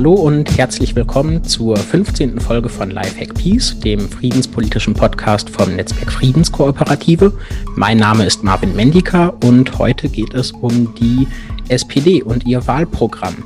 [0.00, 2.40] Hallo und herzlich willkommen zur 15.
[2.40, 7.34] Folge von Lifehack Peace, dem friedenspolitischen Podcast vom Netzwerk Friedenskooperative.
[7.76, 11.28] Mein Name ist Marvin Mendika und heute geht es um die
[11.68, 13.44] SPD und ihr Wahlprogramm.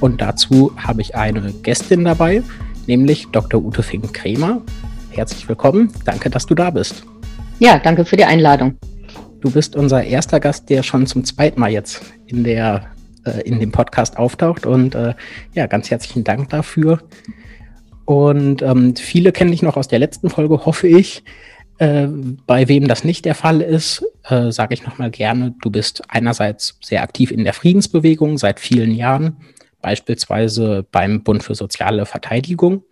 [0.00, 2.42] Und dazu habe ich eine Gästin dabei,
[2.86, 3.62] nämlich Dr.
[3.62, 4.62] Ute Fink-Kremer.
[5.10, 5.92] Herzlich willkommen.
[6.06, 7.02] Danke, dass du da bist.
[7.58, 8.78] Ja, danke für die Einladung.
[9.42, 12.86] Du bist unser erster Gast, der schon zum zweiten Mal jetzt in der
[13.24, 14.66] äh, in dem Podcast auftaucht.
[14.66, 15.14] Und äh,
[15.54, 17.00] ja, ganz herzlichen Dank dafür.
[18.04, 21.22] Und ähm, viele kennen dich noch aus der letzten Folge, hoffe ich.
[21.78, 22.08] Äh,
[22.46, 26.78] bei wem das nicht der Fall ist, äh, sage ich nochmal gerne, du bist einerseits
[26.82, 29.38] sehr aktiv in der Friedensbewegung seit vielen Jahren,
[29.80, 32.82] beispielsweise beim Bund für soziale Verteidigung.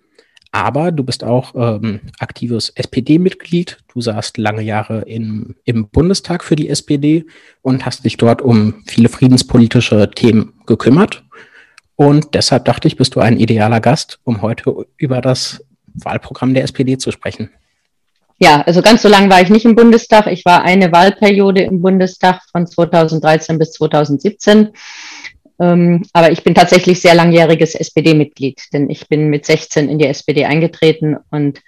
[0.50, 3.78] Aber du bist auch ähm, aktives SPD-Mitglied.
[3.92, 7.26] Du saßt lange Jahre in, im Bundestag für die SPD
[7.62, 11.24] und hast dich dort um viele friedenspolitische Themen gekümmert.
[11.96, 15.64] Und deshalb dachte ich, bist du ein idealer Gast, um heute über das
[15.94, 17.50] Wahlprogramm der SPD zu sprechen.
[18.40, 20.28] Ja, also ganz so lange war ich nicht im Bundestag.
[20.28, 24.72] Ich war eine Wahlperiode im Bundestag von 2013 bis 2017 ähm,
[25.58, 30.44] aber ich bin tatsächlich sehr langjähriges SPD-Mitglied, denn ich bin mit 16 in die SPD
[30.44, 31.60] eingetreten und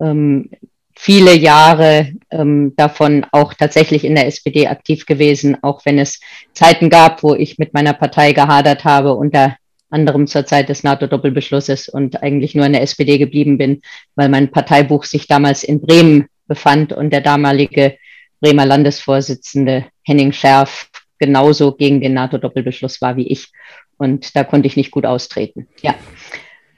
[0.00, 0.50] ähm,
[0.94, 6.20] viele Jahre ähm, davon auch tatsächlich in der SPD aktiv gewesen, auch wenn es
[6.52, 9.56] Zeiten gab, wo ich mit meiner Partei gehadert habe, unter
[9.90, 13.82] anderem zur Zeit des NATO-Doppelbeschlusses und eigentlich nur in der SPD geblieben bin,
[14.16, 17.96] weil mein Parteibuch sich damals in Bremen befand und der damalige
[18.40, 23.52] Bremer Landesvorsitzende Henning Scherf genauso gegen den NATO-Doppelbeschluss war wie ich.
[23.96, 25.68] Und da konnte ich nicht gut austreten.
[25.82, 25.94] Ja.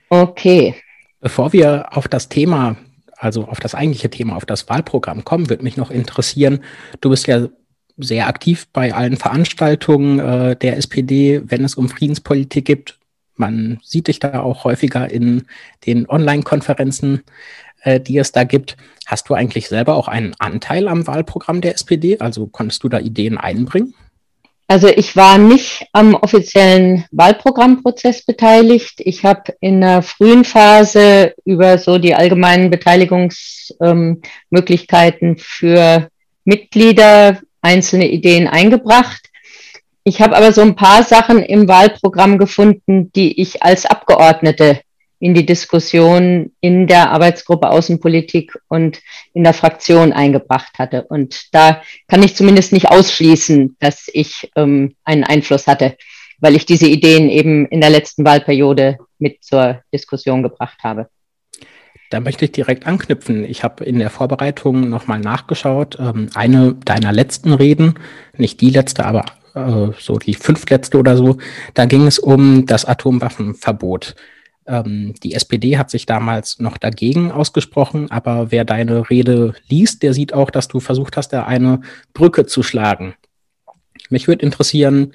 [0.08, 0.74] Okay.
[1.20, 2.76] Bevor wir auf das Thema,
[3.16, 6.60] also auf das eigentliche Thema, auf das Wahlprogramm kommen, würde mich noch interessieren,
[7.00, 7.48] du bist ja
[7.96, 12.98] sehr aktiv bei allen Veranstaltungen äh, der SPD, wenn es um Friedenspolitik geht.
[13.34, 15.46] Man sieht dich da auch häufiger in
[15.86, 17.22] den Online-Konferenzen,
[17.82, 18.76] äh, die es da gibt.
[19.06, 22.18] Hast du eigentlich selber auch einen Anteil am Wahlprogramm der SPD?
[22.18, 23.94] Also konntest du da Ideen einbringen?
[24.68, 28.94] Also ich war nicht am offiziellen Wahlprogrammprozess beteiligt.
[28.98, 36.08] Ich habe in der frühen Phase über so die allgemeinen Beteiligungsmöglichkeiten ähm, für
[36.44, 39.30] Mitglieder einzelne Ideen eingebracht.
[40.02, 44.80] Ich habe aber so ein paar Sachen im Wahlprogramm gefunden, die ich als Abgeordnete
[45.18, 49.00] in die Diskussion in der Arbeitsgruppe Außenpolitik und
[49.32, 51.04] in der Fraktion eingebracht hatte.
[51.04, 55.96] Und da kann ich zumindest nicht ausschließen, dass ich ähm, einen Einfluss hatte,
[56.38, 61.08] weil ich diese Ideen eben in der letzten Wahlperiode mit zur Diskussion gebracht habe.
[62.10, 63.44] Da möchte ich direkt anknüpfen.
[63.44, 65.98] Ich habe in der Vorbereitung nochmal nachgeschaut.
[65.98, 67.94] Ähm, eine deiner letzten Reden,
[68.36, 71.38] nicht die letzte, aber äh, so die fünftletzte oder so,
[71.74, 74.14] da ging es um das Atomwaffenverbot.
[74.66, 80.12] Ähm, die SPD hat sich damals noch dagegen ausgesprochen, aber wer deine Rede liest, der
[80.12, 81.80] sieht auch, dass du versucht hast, da eine
[82.14, 83.14] Brücke zu schlagen.
[84.10, 85.12] Mich würde interessieren,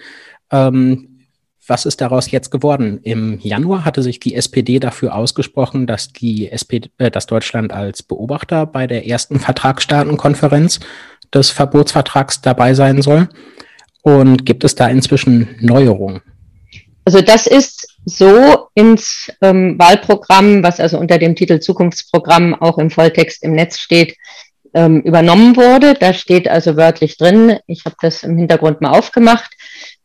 [0.51, 1.07] ähm,
[1.67, 2.99] was ist daraus jetzt geworden?
[3.03, 8.03] Im Januar hatte sich die SPD dafür ausgesprochen, dass die SPD, äh, dass Deutschland als
[8.03, 10.79] Beobachter bei der ersten Vertragsstaatenkonferenz
[11.33, 13.29] des Verbotsvertrags dabei sein soll.
[14.01, 16.21] Und gibt es da inzwischen Neuerungen?
[17.05, 22.89] Also das ist so ins ähm, Wahlprogramm, was also unter dem Titel Zukunftsprogramm auch im
[22.89, 24.15] Volltext im Netz steht,
[24.73, 25.93] ähm, übernommen wurde.
[25.93, 29.51] Da steht also wörtlich drin, ich habe das im Hintergrund mal aufgemacht,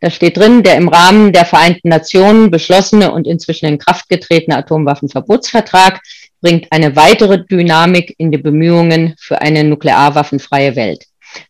[0.00, 4.56] da steht drin, der im Rahmen der Vereinten Nationen beschlossene und inzwischen in Kraft getretene
[4.58, 6.00] Atomwaffenverbotsvertrag
[6.40, 11.04] bringt eine weitere Dynamik in die Bemühungen für eine nuklearwaffenfreie Welt.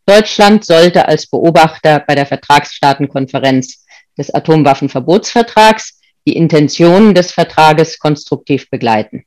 [0.06, 3.84] Deutschland sollte als Beobachter bei der Vertragsstaatenkonferenz
[4.16, 5.95] des Atomwaffenverbotsvertrags
[6.26, 9.24] die Intentionen des Vertrages konstruktiv begleiten.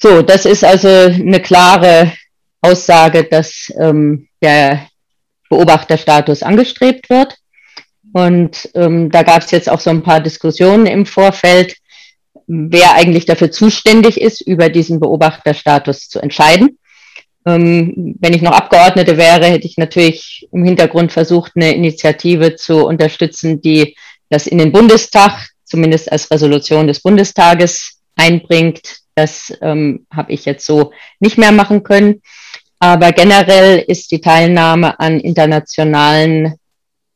[0.00, 2.12] So, das ist also eine klare
[2.60, 4.88] Aussage, dass ähm, der
[5.48, 7.36] Beobachterstatus angestrebt wird.
[8.12, 11.76] Und ähm, da gab es jetzt auch so ein paar Diskussionen im Vorfeld,
[12.46, 16.78] wer eigentlich dafür zuständig ist, über diesen Beobachterstatus zu entscheiden.
[17.46, 22.86] Ähm, wenn ich noch Abgeordnete wäre, hätte ich natürlich im Hintergrund versucht, eine Initiative zu
[22.86, 23.96] unterstützen, die
[24.28, 28.80] das in den Bundestag, zumindest als Resolution des Bundestages, einbringt.
[29.14, 32.22] Das ähm, habe ich jetzt so nicht mehr machen können.
[32.78, 36.54] Aber generell ist die Teilnahme an internationalen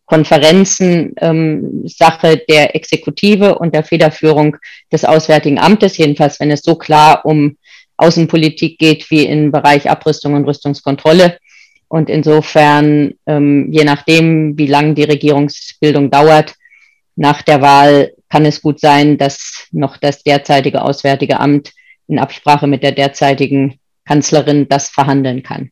[0.07, 4.57] Konferenzen ähm, Sache der Exekutive und der Federführung
[4.91, 7.57] des Auswärtigen Amtes, jedenfalls wenn es so klar um
[7.97, 11.39] Außenpolitik geht wie im Bereich Abrüstung und Rüstungskontrolle.
[11.87, 16.55] Und insofern, ähm, je nachdem, wie lang die Regierungsbildung dauert,
[17.21, 21.73] nach der Wahl kann es gut sein, dass noch das derzeitige Auswärtige Amt
[22.07, 25.71] in Absprache mit der derzeitigen Kanzlerin das verhandeln kann.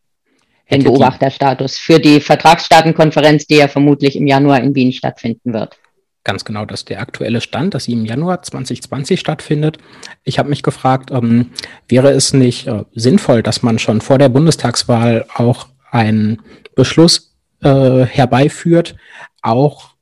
[0.70, 5.78] Den Beobachterstatus für die Vertragsstaatenkonferenz, die ja vermutlich im Januar in Wien stattfinden wird.
[6.22, 9.78] Ganz genau, das ist der aktuelle Stand, dass sie im Januar 2020 stattfindet.
[10.24, 11.52] Ich habe mich gefragt, ähm,
[11.88, 16.42] wäre es nicht äh, sinnvoll, dass man schon vor der Bundestagswahl auch einen
[16.74, 18.96] Beschluss äh, herbeiführt,
[19.40, 19.96] auch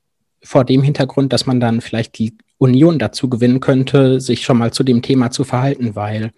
[0.47, 4.73] vor dem Hintergrund, dass man dann vielleicht die Union dazu gewinnen könnte, sich schon mal
[4.73, 6.33] zu dem Thema zu verhalten, weil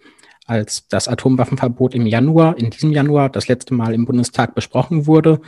[0.45, 5.39] als das Atomwaffenverbot im Januar, in diesem Januar, das letzte Mal im Bundestag besprochen wurde,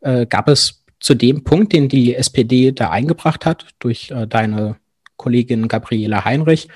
[0.00, 4.76] äh, gab es zu dem Punkt, den die SPD da eingebracht hat, durch äh, deine
[5.16, 6.68] Kollegin Gabriela Heinrich,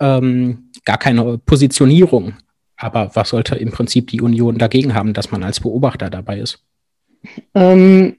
[0.00, 2.34] ähm, gar keine Positionierung.
[2.76, 6.64] Aber was sollte im Prinzip die Union dagegen haben, dass man als Beobachter dabei ist?
[7.54, 8.16] Ähm,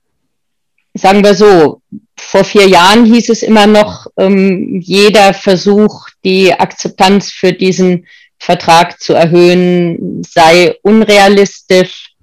[0.96, 1.82] sagen wir so,
[2.18, 8.08] vor vier Jahren hieß es immer noch, ähm, jeder Versuch, die Akzeptanz für diesen
[8.40, 12.14] Vertrag zu erhöhen, sei unrealistisch,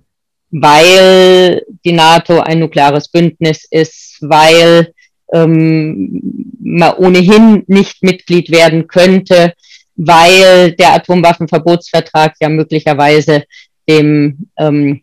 [0.51, 4.93] weil die NATO ein nukleares Bündnis ist, weil
[5.33, 6.21] ähm,
[6.61, 9.55] man ohnehin nicht Mitglied werden könnte,
[9.97, 13.45] weil der Atomwaffenverbotsvertrag ja möglicherweise
[13.89, 15.03] dem ähm,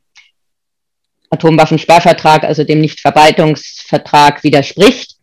[1.29, 5.15] Atomwaffensperrvertrag, also dem Nichtverbreitungsvertrag, widerspricht.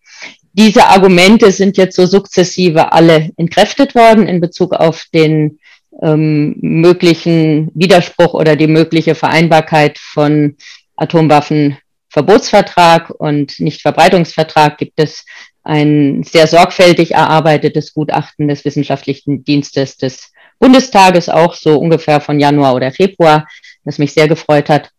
[0.52, 5.58] Diese Argumente sind jetzt so sukzessive alle entkräftet worden in Bezug auf den
[6.02, 10.56] ähm, möglichen Widerspruch oder die mögliche Vereinbarkeit von
[10.96, 15.24] Atomwaffenverbotsvertrag und Nichtverbreitungsvertrag gibt es
[15.62, 22.74] ein sehr sorgfältig erarbeitetes Gutachten des wissenschaftlichen Dienstes des Bundestages, auch so ungefähr von Januar
[22.74, 23.46] oder Februar,
[23.84, 24.90] das mich sehr gefreut hat.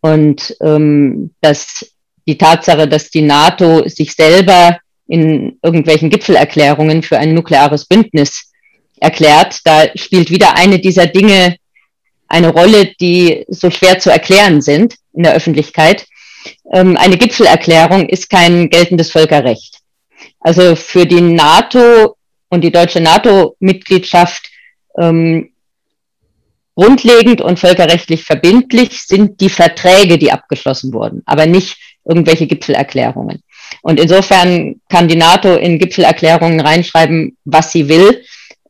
[0.00, 1.92] Und ähm, dass
[2.26, 8.52] die Tatsache, dass die NATO sich selber in irgendwelchen Gipfelerklärungen für ein nukleares Bündnis
[9.00, 11.56] erklärt, da spielt wieder eine dieser Dinge
[12.28, 16.06] eine Rolle, die so schwer zu erklären sind in der Öffentlichkeit.
[16.72, 19.78] Ähm, eine Gipfelerklärung ist kein geltendes Völkerrecht.
[20.40, 22.16] Also für die NATO
[22.50, 24.50] und die deutsche NATO-Mitgliedschaft
[24.98, 25.50] ähm,
[26.78, 31.76] grundlegend und völkerrechtlich verbindlich sind die Verträge, die abgeschlossen wurden, aber nicht
[32.08, 33.42] irgendwelche Gipfelerklärungen.
[33.82, 38.22] Und insofern kann die NATO in Gipfelerklärungen reinschreiben, was sie will.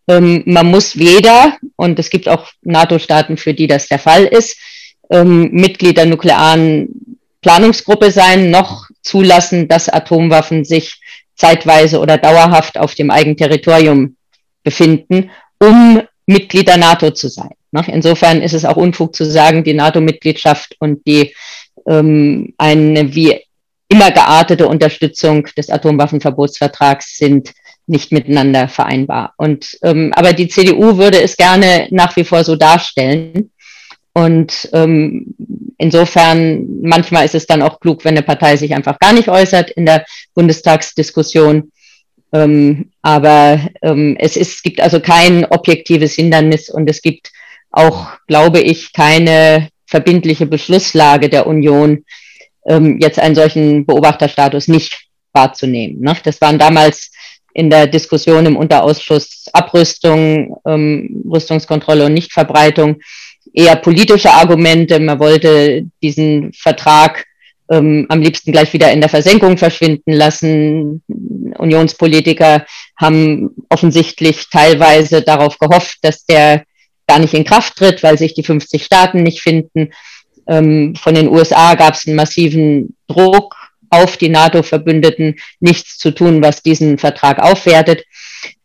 [0.08, 4.56] Ähm, man muss weder, und es gibt auch NATO-Staaten, für die das der Fall ist,
[5.10, 10.98] ähm, Mitglied der nuklearen Planungsgruppe sein, noch zulassen, dass Atomwaffen sich
[11.36, 14.16] zeitweise oder dauerhaft auf dem eigenen Territorium
[14.64, 17.57] befinden, um Mitglied der NATO zu sein.
[17.70, 17.84] Ne?
[17.88, 21.34] Insofern ist es auch Unfug zu sagen, die NATO-Mitgliedschaft und die
[21.86, 23.40] ähm, eine wie
[23.88, 27.52] immer geartete Unterstützung des Atomwaffenverbotsvertrags sind
[27.86, 29.32] nicht miteinander vereinbar.
[29.38, 33.50] Und ähm, aber die CDU würde es gerne nach wie vor so darstellen.
[34.12, 35.34] Und ähm,
[35.78, 39.70] insofern, manchmal ist es dann auch klug, wenn eine Partei sich einfach gar nicht äußert
[39.70, 40.04] in der
[40.34, 41.70] Bundestagsdiskussion.
[42.32, 47.30] Ähm, aber ähm, es, ist, es gibt also kein objektives Hindernis und es gibt
[47.70, 52.04] auch, glaube ich, keine verbindliche Beschlusslage der Union,
[52.66, 56.00] ähm, jetzt einen solchen Beobachterstatus nicht wahrzunehmen.
[56.00, 56.16] Ne?
[56.24, 57.10] Das waren damals
[57.54, 63.00] in der Diskussion im Unterausschuss Abrüstung, ähm, Rüstungskontrolle und Nichtverbreitung
[63.52, 65.00] eher politische Argumente.
[65.00, 67.24] Man wollte diesen Vertrag
[67.70, 71.02] ähm, am liebsten gleich wieder in der Versenkung verschwinden lassen.
[71.58, 72.64] Unionspolitiker
[72.96, 76.64] haben offensichtlich teilweise darauf gehofft, dass der
[77.08, 79.90] gar nicht in Kraft tritt, weil sich die 50 Staaten nicht finden.
[80.46, 83.56] Ähm, von den USA gab es einen massiven Druck
[83.90, 88.04] auf die NATO-Verbündeten, nichts zu tun, was diesen Vertrag aufwertet.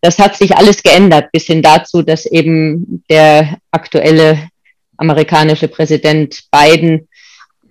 [0.01, 4.49] Das hat sich alles geändert, bis hin dazu, dass eben der aktuelle
[4.97, 7.07] amerikanische Präsident Biden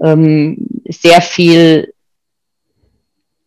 [0.02, 0.56] ähm,
[0.88, 1.92] sehr viel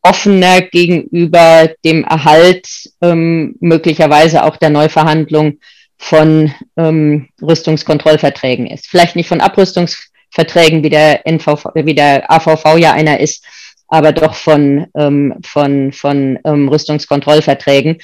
[0.01, 2.67] offener gegenüber dem Erhalt
[3.01, 5.57] ähm, möglicherweise auch der Neuverhandlung
[5.97, 8.87] von ähm, Rüstungskontrollverträgen ist.
[8.87, 13.45] Vielleicht nicht von Abrüstungsverträgen, wie der, NVV, wie der AVV ja einer ist,
[13.87, 17.99] aber doch von, ähm, von, von ähm, Rüstungskontrollverträgen.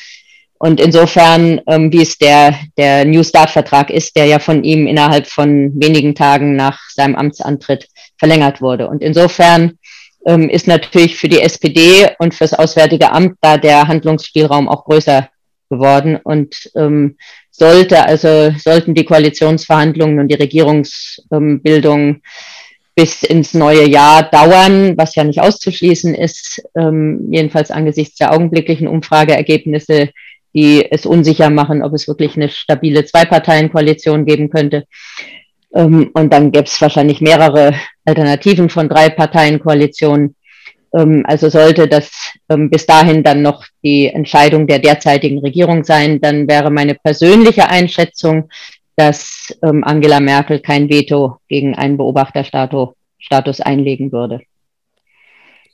[0.58, 5.26] Und insofern, ähm, wie es der, der New Start-Vertrag ist, der ja von ihm innerhalb
[5.26, 7.88] von wenigen Tagen nach seinem Amtsantritt
[8.20, 8.88] verlängert wurde.
[8.88, 9.80] Und insofern
[10.28, 15.30] ähm, ist natürlich für die SPD und fürs Auswärtige Amt da der Handlungsspielraum auch größer
[15.72, 17.18] geworden und ähm,
[17.50, 22.22] sollte also sollten die Koalitionsverhandlungen und die Regierungsbildung
[22.96, 28.88] bis ins neue Jahr dauern, was ja nicht auszuschließen ist, ähm, jedenfalls angesichts der augenblicklichen
[28.88, 30.10] Umfrageergebnisse,
[30.54, 34.86] die es unsicher machen, ob es wirklich eine stabile Zwei-Parteien-Koalition geben könnte.
[35.74, 37.74] Ähm, und dann gäbe es wahrscheinlich mehrere
[38.06, 40.26] Alternativen von Drei-Parteien-Koalitionen.
[40.26, 40.41] Ähm,
[41.26, 42.12] also sollte das
[42.50, 47.70] ähm, bis dahin dann noch die Entscheidung der derzeitigen Regierung sein, dann wäre meine persönliche
[47.70, 48.50] Einschätzung,
[48.96, 54.42] dass ähm, Angela Merkel kein Veto gegen einen Beobachterstatus einlegen würde.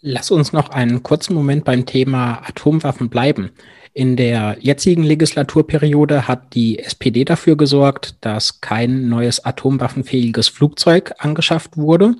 [0.01, 3.51] Lass uns noch einen kurzen Moment beim Thema Atomwaffen bleiben.
[3.93, 11.77] In der jetzigen Legislaturperiode hat die SPD dafür gesorgt, dass kein neues atomwaffenfähiges Flugzeug angeschafft
[11.77, 12.13] wurde.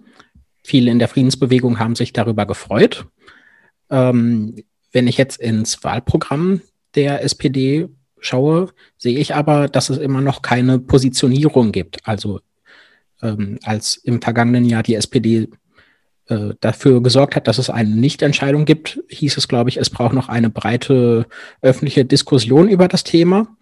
[0.68, 3.06] Viele in der Friedensbewegung haben sich darüber gefreut.
[3.90, 6.60] Ähm, wenn ich jetzt ins Wahlprogramm
[6.94, 7.88] der SPD
[8.20, 12.06] schaue, sehe ich aber, dass es immer noch keine Positionierung gibt.
[12.06, 12.42] Also
[13.22, 15.48] ähm, als im vergangenen Jahr die SPD
[16.26, 20.12] äh, dafür gesorgt hat, dass es eine Nichtentscheidung gibt, hieß es, glaube ich, es braucht
[20.12, 21.28] noch eine breite
[21.62, 23.56] öffentliche Diskussion über das Thema.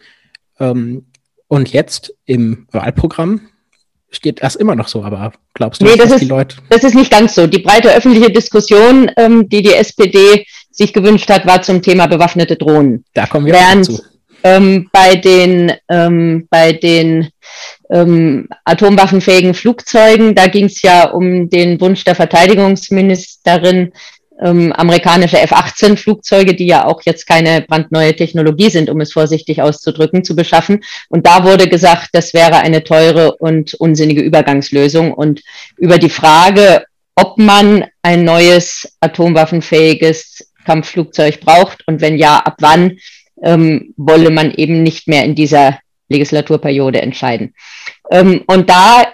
[0.59, 1.05] Ähm,
[1.47, 3.41] und jetzt im Wahlprogramm
[4.15, 6.57] steht das immer noch so, aber glaubst du, nee, das dass ist, die Leute.
[6.69, 7.47] Das ist nicht ganz so.
[7.47, 12.55] Die breite öffentliche Diskussion, ähm, die die SPD sich gewünscht hat, war zum Thema bewaffnete
[12.55, 13.05] Drohnen.
[13.13, 14.03] Da kommen wir Während, dazu
[14.45, 17.29] ähm, bei den, ähm, bei den
[17.89, 20.35] ähm, atomwaffenfähigen Flugzeugen.
[20.35, 23.91] Da ging es ja um den Wunsch der Verteidigungsministerin,
[24.41, 30.23] ähm, amerikanische F-18-Flugzeuge, die ja auch jetzt keine brandneue Technologie sind, um es vorsichtig auszudrücken,
[30.23, 30.83] zu beschaffen.
[31.09, 35.13] Und da wurde gesagt, das wäre eine teure und unsinnige Übergangslösung.
[35.13, 35.41] Und
[35.77, 42.97] über die Frage, ob man ein neues atomwaffenfähiges Kampfflugzeug braucht und wenn ja, ab wann,
[43.41, 47.53] ähm, wolle man eben nicht mehr in dieser Legislaturperiode entscheiden.
[48.11, 49.05] Ähm, und da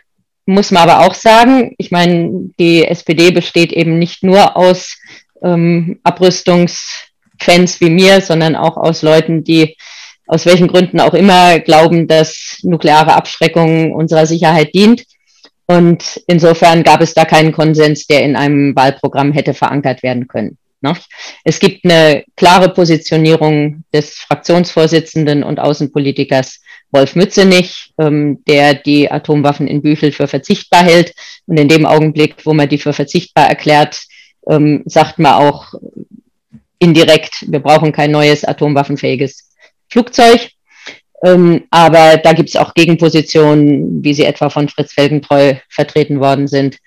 [0.46, 4.98] muss man aber auch sagen, ich meine, die SPD besteht eben nicht nur aus
[5.44, 9.76] ähm, Abrüstungsfans wie mir, sondern auch aus Leuten, die
[10.28, 15.04] aus welchen Gründen auch immer glauben, dass nukleare Abschreckung unserer Sicherheit dient.
[15.68, 20.58] Und insofern gab es da keinen Konsens, der in einem Wahlprogramm hätte verankert werden können.
[20.82, 20.94] Ne?
[21.44, 29.68] Es gibt eine klare Positionierung des Fraktionsvorsitzenden und Außenpolitikers Wolf Mützenich, ähm, der die Atomwaffen
[29.68, 31.14] in Büchel für verzichtbar hält.
[31.46, 34.02] Und in dem Augenblick, wo man die für verzichtbar erklärt,
[34.50, 35.74] ähm, sagt man auch
[36.80, 39.52] indirekt, wir brauchen kein neues atomwaffenfähiges
[39.90, 40.50] Flugzeug.
[41.24, 46.48] Ähm, aber da gibt es auch Gegenpositionen, wie sie etwa von Fritz Felgentreu vertreten worden
[46.48, 46.78] sind.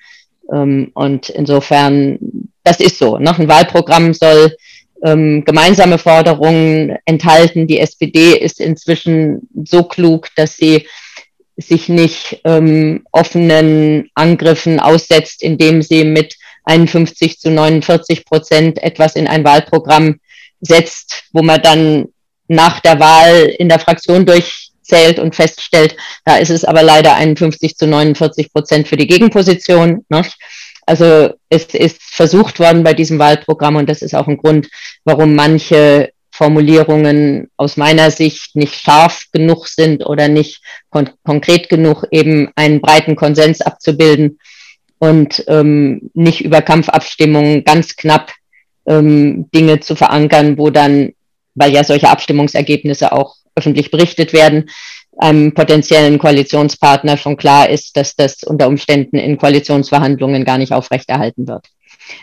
[0.53, 2.19] Ähm, und insofern
[2.65, 3.19] das ist so.
[3.19, 4.57] Noch ein Wahlprogramm soll
[5.05, 7.67] ähm, gemeinsame Forderungen enthalten.
[7.67, 10.87] Die SPD ist inzwischen so klug, dass sie
[11.57, 19.29] sich nicht ähm, offenen Angriffen aussetzt, indem sie mit 51 zu 49 Prozent etwas in
[19.29, 20.21] ein Wahlprogramm
[20.61, 22.07] setzt, wo man dann
[22.49, 27.77] nach der Wahl in der Fraktion durchzählt und feststellt, da ist es aber leider 51
[27.77, 30.05] zu 49 Prozent für die Gegenposition.
[30.09, 30.23] Ne?
[30.87, 34.69] Also es ist versucht worden bei diesem Wahlprogramm und das ist auch ein Grund,
[35.05, 42.07] warum manche Formulierungen aus meiner Sicht nicht scharf genug sind oder nicht kon konkret genug,
[42.11, 44.39] eben einen breiten Konsens abzubilden
[45.05, 48.33] und ähm, nicht über Kampfabstimmungen ganz knapp
[48.87, 51.13] ähm, Dinge zu verankern, wo dann,
[51.55, 54.71] weil ja solche Abstimmungsergebnisse auch öffentlich berichtet werden,
[55.19, 61.47] einem potenziellen Koalitionspartner schon klar ist, dass das unter Umständen in Koalitionsverhandlungen gar nicht aufrechterhalten
[61.47, 61.67] wird.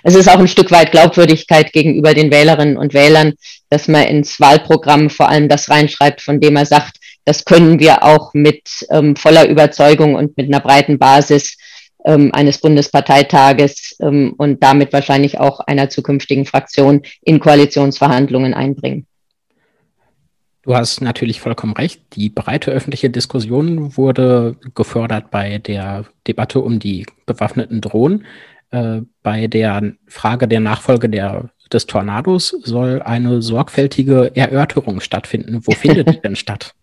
[0.04, 3.34] Es ist auch ein Stück weit Glaubwürdigkeit gegenüber den Wählerinnen und Wählern,
[3.70, 8.04] dass man ins Wahlprogramm vor allem das reinschreibt, von dem er sagt, das können wir
[8.04, 11.58] auch mit ähm, voller Überzeugung und mit einer breiten Basis
[12.06, 19.08] ähm, eines Bundesparteitages ähm, und damit wahrscheinlich auch einer zukünftigen Fraktion in Koalitionsverhandlungen einbringen.
[20.64, 22.02] Du hast natürlich vollkommen recht.
[22.14, 28.26] Die breite öffentliche Diskussion wurde gefördert bei der Debatte um die bewaffneten Drohnen.
[28.70, 35.62] Äh, bei der Frage der Nachfolge der, des Tornados soll eine sorgfältige Erörterung stattfinden.
[35.66, 36.76] Wo findet die denn statt?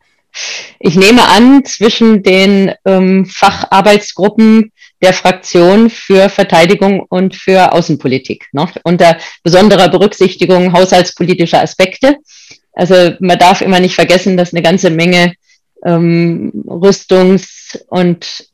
[0.80, 8.68] Ich nehme an, zwischen den ähm, Facharbeitsgruppen der Fraktion für Verteidigung und für Außenpolitik, ne?
[8.82, 12.16] unter besonderer Berücksichtigung haushaltspolitischer Aspekte.
[12.72, 15.34] Also man darf immer nicht vergessen, dass eine ganze Menge
[15.84, 18.48] ähm, Rüstungs- und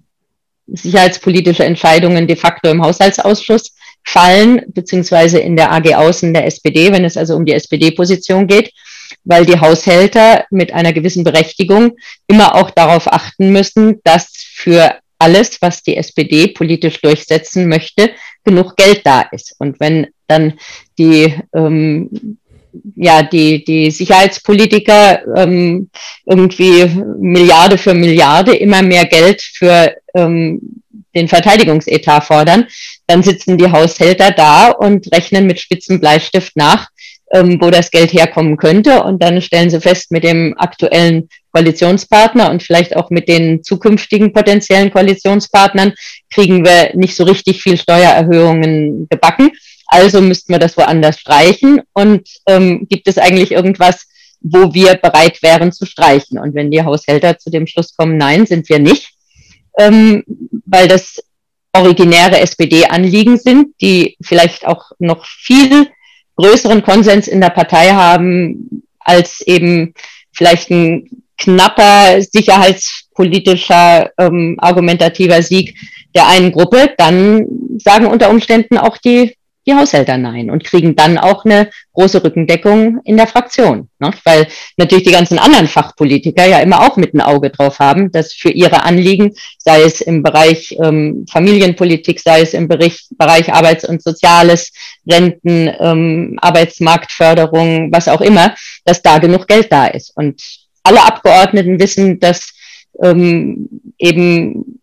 [0.66, 7.04] sicherheitspolitische Entscheidungen de facto im Haushaltsausschuss fallen, beziehungsweise in der AG Außen der SPD, wenn
[7.04, 8.72] es also um die SPD-Position geht,
[9.24, 11.96] weil die Haushälter mit einer gewissen Berechtigung
[12.26, 18.10] immer auch darauf achten müssen, dass für alles, was die SPD politisch durchsetzen möchte,
[18.44, 19.54] genug Geld da ist.
[19.58, 20.54] Und wenn dann
[20.98, 22.38] die ähm,
[22.96, 25.90] ja, die, die Sicherheitspolitiker ähm,
[26.26, 26.86] irgendwie
[27.18, 30.60] Milliarde für Milliarde immer mehr Geld für ähm,
[31.14, 32.66] den Verteidigungsetat fordern,
[33.06, 36.88] dann sitzen die Haushälter da und rechnen mit spitzen Bleistift nach,
[37.34, 39.02] ähm, wo das Geld herkommen könnte.
[39.02, 44.32] Und dann stellen sie fest, mit dem aktuellen Koalitionspartner und vielleicht auch mit den zukünftigen
[44.32, 45.94] potenziellen Koalitionspartnern
[46.30, 49.50] kriegen wir nicht so richtig viel Steuererhöhungen gebacken.
[49.88, 51.82] Also müssten wir das woanders streichen.
[51.92, 54.06] Und ähm, gibt es eigentlich irgendwas,
[54.40, 56.38] wo wir bereit wären zu streichen?
[56.38, 59.12] Und wenn die Haushälter zu dem Schluss kommen, nein, sind wir nicht,
[59.76, 60.22] ähm,
[60.66, 61.20] weil das
[61.72, 65.88] originäre SPD-Anliegen sind, die vielleicht auch noch viel
[66.36, 69.94] größeren Konsens in der Partei haben als eben
[70.32, 75.76] vielleicht ein knapper sicherheitspolitischer ähm, argumentativer Sieg
[76.14, 77.46] der einen Gruppe, dann
[77.78, 79.36] sagen unter Umständen auch die
[79.66, 83.88] die Haushälter nein und kriegen dann auch eine große Rückendeckung in der Fraktion.
[83.98, 84.10] Ne?
[84.24, 88.32] Weil natürlich die ganzen anderen Fachpolitiker ja immer auch mit ein Auge drauf haben, dass
[88.32, 93.88] für ihre Anliegen, sei es im Bereich ähm, Familienpolitik, sei es im Bereich, Bereich Arbeits-
[93.88, 94.72] und Soziales,
[95.06, 98.54] Renten, ähm, Arbeitsmarktförderung, was auch immer,
[98.84, 100.12] dass da genug Geld da ist.
[100.16, 100.42] Und
[100.82, 102.52] alle Abgeordneten wissen, dass
[103.02, 103.68] ähm,
[103.98, 104.73] eben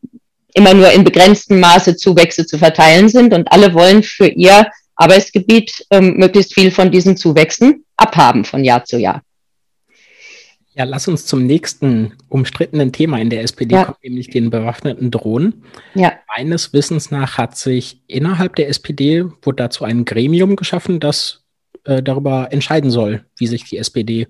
[0.54, 5.86] immer nur in begrenztem Maße Zuwächse zu verteilen sind und alle wollen für ihr Arbeitsgebiet
[5.90, 9.22] ähm, möglichst viel von diesen Zuwächsen abhaben von Jahr zu Jahr.
[10.74, 13.86] Ja, lass uns zum nächsten umstrittenen Thema in der SPD ja.
[13.86, 15.66] kommen, nämlich den bewaffneten Drohnen.
[15.96, 16.14] Ja.
[16.38, 21.44] Meines Wissens nach hat sich innerhalb der SPD wurde dazu ein Gremium geschaffen, das
[21.84, 24.28] äh, darüber entscheiden soll, wie sich die SPD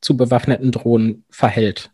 [0.00, 1.90] zu bewaffneten Drohnen verhält.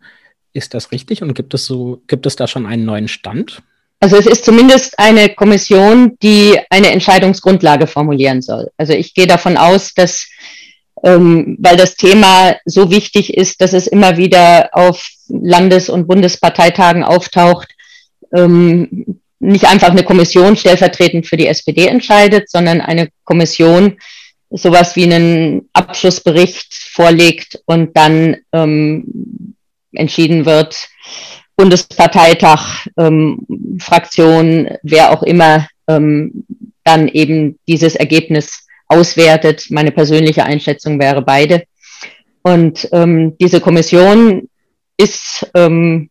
[0.57, 3.63] Ist das richtig und gibt es so, gibt es da schon einen neuen Stand?
[4.01, 8.71] Also es ist zumindest eine Kommission, die eine Entscheidungsgrundlage formulieren soll.
[8.79, 10.27] Also ich gehe davon aus, dass
[11.05, 17.05] ähm, weil das Thema so wichtig ist, dass es immer wieder auf Landes- und Bundesparteitagen
[17.05, 17.69] auftaucht,
[18.35, 23.99] ähm, nicht einfach eine Kommission stellvertretend für die SPD entscheidet, sondern eine Kommission
[24.49, 29.05] sowas wie einen Abschlussbericht vorlegt und dann ähm,
[29.93, 30.89] entschieden wird,
[31.57, 33.47] Bundesparteitag, ähm,
[33.81, 36.45] Fraktion, wer auch immer ähm,
[36.85, 39.67] dann eben dieses Ergebnis auswertet.
[39.71, 41.65] Meine persönliche Einschätzung wäre beide.
[42.43, 44.49] Und ähm, diese Kommission
[44.97, 46.11] ist, ähm,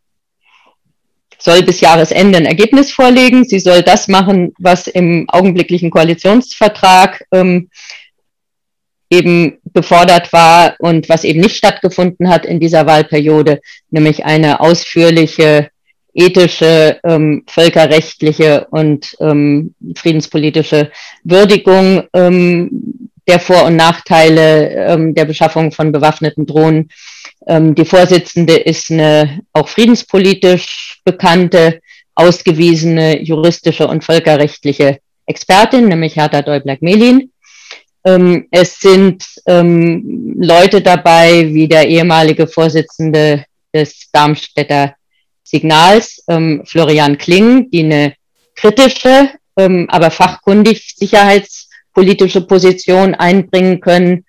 [1.38, 3.46] soll bis Jahresende ein Ergebnis vorlegen.
[3.46, 7.70] Sie soll das machen, was im augenblicklichen Koalitionsvertrag ähm,
[9.18, 15.70] eben gefordert war und was eben nicht stattgefunden hat in dieser Wahlperiode, nämlich eine ausführliche
[16.14, 20.92] ethische, ähm, völkerrechtliche und ähm, friedenspolitische
[21.24, 26.90] Würdigung ähm, der Vor- und Nachteile ähm, der Beschaffung von bewaffneten Drohnen.
[27.48, 31.82] Ähm, die Vorsitzende ist eine auch friedenspolitisch bekannte,
[32.16, 37.32] ausgewiesene juristische und völkerrechtliche Expertin, nämlich Hertha Däubler-Melin.
[38.06, 44.96] Ähm, es sind ähm, Leute dabei, wie der ehemalige Vorsitzende des Darmstädter
[45.44, 48.14] Signals, ähm, Florian Kling, die eine
[48.56, 54.26] kritische, ähm, aber fachkundig sicherheitspolitische Position einbringen können.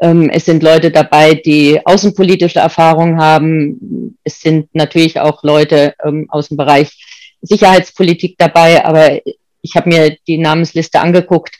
[0.00, 4.16] Ähm, es sind Leute dabei, die außenpolitische Erfahrung haben.
[4.22, 9.20] Es sind natürlich auch Leute ähm, aus dem Bereich Sicherheitspolitik dabei, aber
[9.60, 11.56] ich habe mir die Namensliste angeguckt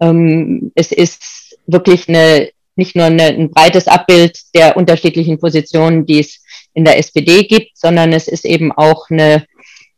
[0.00, 6.20] ähm, es ist wirklich eine, nicht nur eine, ein breites Abbild der unterschiedlichen Positionen, die
[6.20, 6.42] es
[6.74, 9.46] in der SPD gibt, sondern es ist eben auch eine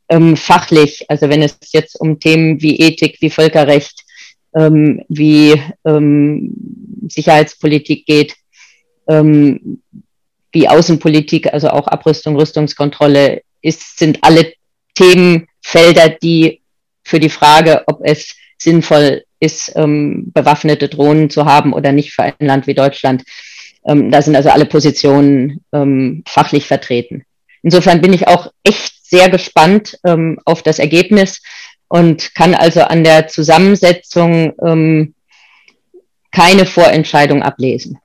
[0.09, 4.05] ähm, fachlich, also wenn es jetzt um Themen wie Ethik, wie Völkerrecht,
[4.57, 6.55] ähm, wie ähm,
[7.09, 8.37] Sicherheitspolitik geht,
[9.09, 9.83] ähm,
[10.53, 14.53] wie Außenpolitik, also auch Abrüstung, Rüstungskontrolle, ist, sind alle
[14.95, 16.63] Themenfelder, die
[17.05, 22.22] für die Frage, ob es sinnvoll ist, ähm, bewaffnete Drohnen zu haben oder nicht für
[22.22, 23.24] ein Land wie Deutschland.
[23.87, 27.24] Ähm, da sind also alle Positionen ähm, fachlich vertreten.
[27.62, 31.42] Insofern bin ich auch echt sehr gespannt ähm, auf das Ergebnis
[31.88, 35.14] und kann also an der Zusammensetzung ähm,
[36.31, 37.98] keine Vorentscheidung ablesen.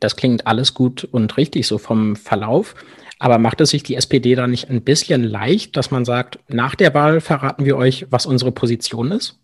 [0.00, 2.74] Das klingt alles gut und richtig so vom Verlauf.
[3.18, 6.76] Aber macht es sich die SPD da nicht ein bisschen leicht, dass man sagt, nach
[6.76, 9.40] der Wahl verraten wir euch, was unsere Position ist?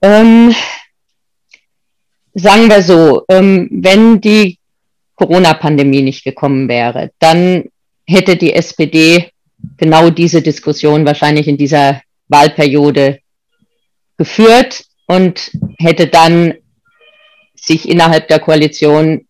[0.00, 0.54] Ähm,
[2.34, 4.58] sagen wir so, ähm, wenn die
[5.14, 7.64] Corona-Pandemie nicht gekommen wäre, dann
[8.06, 9.30] hätte die SPD
[9.76, 13.20] genau diese Diskussion wahrscheinlich in dieser Wahlperiode
[14.16, 16.54] geführt und hätte dann
[17.54, 19.26] sich innerhalb der Koalition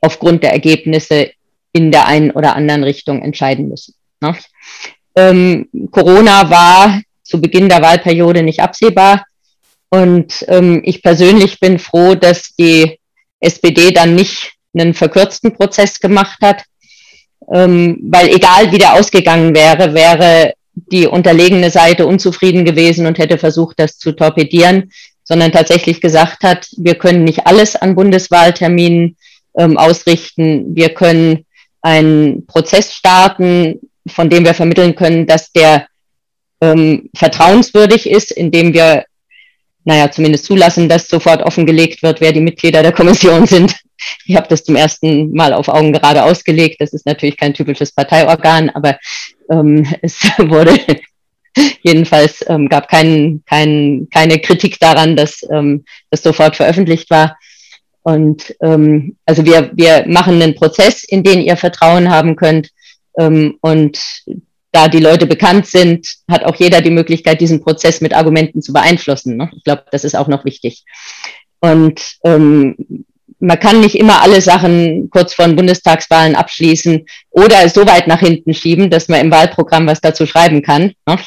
[0.00, 1.30] aufgrund der Ergebnisse
[1.72, 3.94] in der einen oder anderen Richtung entscheiden müssen.
[4.20, 4.36] Ne?
[5.16, 9.24] Ähm, Corona war zu Beginn der Wahlperiode nicht absehbar.
[9.94, 12.98] Und ähm, ich persönlich bin froh, dass die
[13.38, 16.64] SPD dann nicht einen verkürzten Prozess gemacht hat,
[17.52, 23.38] ähm, weil egal wie der ausgegangen wäre, wäre die unterlegene Seite unzufrieden gewesen und hätte
[23.38, 24.90] versucht, das zu torpedieren,
[25.22, 29.16] sondern tatsächlich gesagt hat, wir können nicht alles an Bundeswahlterminen
[29.56, 30.74] ähm, ausrichten.
[30.74, 31.46] Wir können
[31.82, 33.78] einen Prozess starten,
[34.08, 35.86] von dem wir vermitteln können, dass der
[36.60, 39.04] ähm, vertrauenswürdig ist, indem wir,
[39.84, 43.74] naja, zumindest zulassen, dass sofort offengelegt wird, wer die Mitglieder der Kommission sind.
[44.26, 46.80] Ich habe das zum ersten Mal auf Augen gerade ausgelegt.
[46.80, 48.98] Das ist natürlich kein typisches Parteiorgan, aber
[49.50, 50.78] ähm, es wurde
[51.82, 57.36] jedenfalls ähm, gab kein, kein, keine Kritik daran, dass ähm, das sofort veröffentlicht war.
[58.02, 62.70] Und ähm, also wir, wir machen einen Prozess, in den ihr Vertrauen haben könnt.
[63.18, 63.98] Ähm, und
[64.74, 68.72] da die Leute bekannt sind, hat auch jeder die Möglichkeit, diesen Prozess mit Argumenten zu
[68.72, 69.36] beeinflussen.
[69.36, 69.50] Ne?
[69.56, 70.84] Ich glaube, das ist auch noch wichtig.
[71.60, 73.04] Und ähm,
[73.38, 78.20] man kann nicht immer alle Sachen kurz vor den Bundestagswahlen abschließen oder so weit nach
[78.20, 81.18] hinten schieben, dass man im Wahlprogramm was dazu schreiben kann, ne?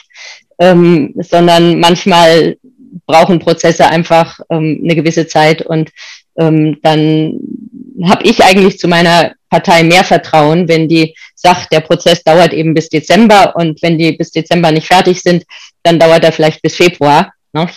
[0.60, 2.58] ähm, sondern manchmal
[3.06, 5.92] brauchen Prozesse einfach ähm, eine gewisse Zeit und
[6.38, 7.40] ähm, dann
[8.06, 12.74] habe ich eigentlich zu meiner Partei mehr Vertrauen, wenn die sagt, der Prozess dauert eben
[12.74, 15.44] bis Dezember und wenn die bis Dezember nicht fertig sind,
[15.84, 17.32] dann dauert er vielleicht bis Februar.
[17.54, 17.68] Ne?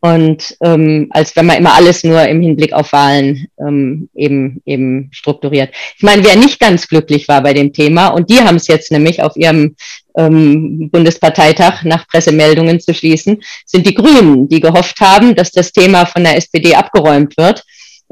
[0.00, 5.08] Und ähm, als wenn man immer alles nur im Hinblick auf Wahlen ähm, eben, eben
[5.12, 5.74] strukturiert.
[5.96, 8.92] Ich meine, wer nicht ganz glücklich war bei dem Thema, und die haben es jetzt
[8.92, 9.76] nämlich auf ihrem
[10.14, 16.04] ähm, Bundesparteitag nach Pressemeldungen zu schließen, sind die Grünen, die gehofft haben, dass das Thema
[16.04, 17.64] von der SPD abgeräumt wird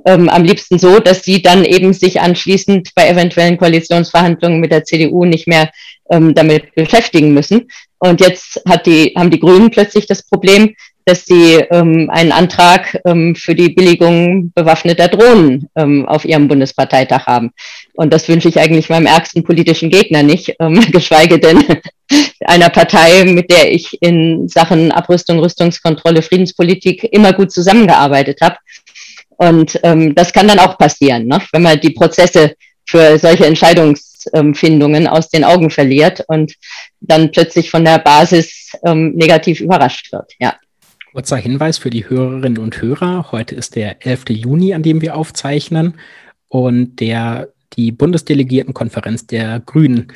[0.04, 4.84] ähm, am liebsten so, dass sie dann eben sich anschließend bei eventuellen Koalitionsverhandlungen mit der
[4.84, 5.70] CDU nicht mehr
[6.10, 7.68] ähm, damit beschäftigen müssen.
[7.98, 10.74] Und jetzt hat die, haben die Grünen plötzlich das Problem,
[11.04, 17.26] dass sie ähm, einen Antrag ähm, für die Billigung bewaffneter Drohnen ähm, auf ihrem Bundesparteitag
[17.26, 17.50] haben.
[17.94, 21.64] Und das wünsche ich eigentlich meinem ärgsten politischen Gegner nicht, ähm, geschweige denn
[22.44, 28.56] einer Partei, mit der ich in Sachen Abrüstung, Rüstungskontrolle, Friedenspolitik immer gut zusammengearbeitet habe.
[29.42, 31.42] Und ähm, das kann dann auch passieren, ne?
[31.50, 32.54] wenn man die Prozesse
[32.88, 36.54] für solche Entscheidungsfindungen aus den Augen verliert und
[37.00, 40.32] dann plötzlich von der Basis ähm, negativ überrascht wird.
[40.38, 40.54] Ja.
[41.12, 43.32] Kurzer Hinweis für die Hörerinnen und Hörer.
[43.32, 44.26] Heute ist der 11.
[44.28, 45.94] Juni, an dem wir aufzeichnen.
[46.46, 50.12] Und der, die Bundesdelegiertenkonferenz der Grünen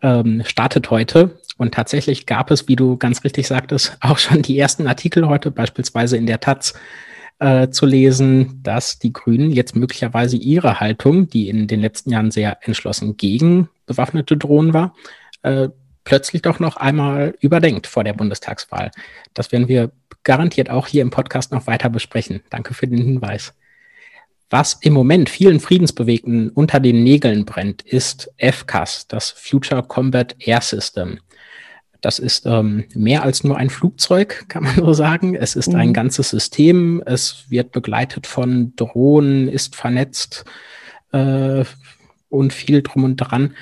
[0.00, 1.38] ähm, startet heute.
[1.58, 5.50] Und tatsächlich gab es, wie du ganz richtig sagtest, auch schon die ersten Artikel heute,
[5.50, 6.72] beispielsweise in der Taz,
[7.42, 12.30] äh, zu lesen, dass die Grünen jetzt möglicherweise ihre Haltung, die in den letzten Jahren
[12.30, 14.94] sehr entschlossen gegen bewaffnete Drohnen war,
[15.42, 15.68] äh,
[16.04, 18.92] plötzlich doch noch einmal überdenkt vor der Bundestagswahl.
[19.34, 19.90] Das werden wir
[20.22, 22.42] garantiert auch hier im Podcast noch weiter besprechen.
[22.48, 23.54] Danke für den Hinweis.
[24.48, 30.60] Was im Moment vielen Friedensbewegten unter den Nägeln brennt, ist FCAS, das Future Combat Air
[30.60, 31.18] System.
[32.02, 35.34] Das ist ähm, mehr als nur ein Flugzeug, kann man so sagen.
[35.34, 35.76] Es ist mhm.
[35.76, 37.02] ein ganzes System.
[37.06, 40.44] Es wird begleitet von Drohnen, ist vernetzt
[41.12, 41.64] äh,
[42.28, 43.54] und viel drum und dran.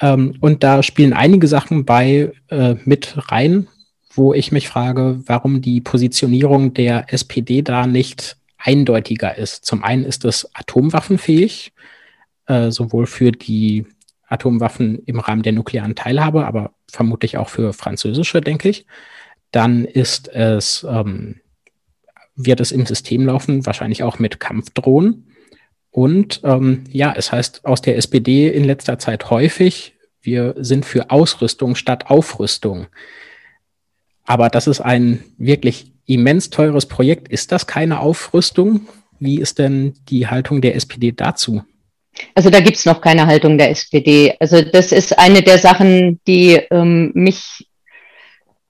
[0.00, 3.66] Ähm, und da spielen einige Sachen bei äh, mit rein,
[4.14, 9.64] wo ich mich frage, warum die Positionierung der SPD da nicht eindeutiger ist.
[9.64, 11.72] Zum einen ist es atomwaffenfähig,
[12.46, 13.86] äh, sowohl für die
[14.28, 18.86] Atomwaffen im Rahmen der nuklearen Teilhabe, aber vermutlich auch für französische, denke ich.
[19.50, 21.40] Dann ist es, ähm,
[22.36, 25.24] wird es im System laufen, wahrscheinlich auch mit Kampfdrohnen.
[25.90, 31.10] Und ähm, ja, es heißt aus der SPD in letzter Zeit häufig, wir sind für
[31.10, 32.86] Ausrüstung statt Aufrüstung.
[34.24, 37.28] Aber das ist ein wirklich immens teures Projekt.
[37.28, 38.86] Ist das keine Aufrüstung?
[39.18, 41.62] Wie ist denn die Haltung der SPD dazu?
[42.34, 44.34] Also da gibt's noch keine Haltung der SPD.
[44.40, 47.66] Also das ist eine der Sachen, die ähm, mich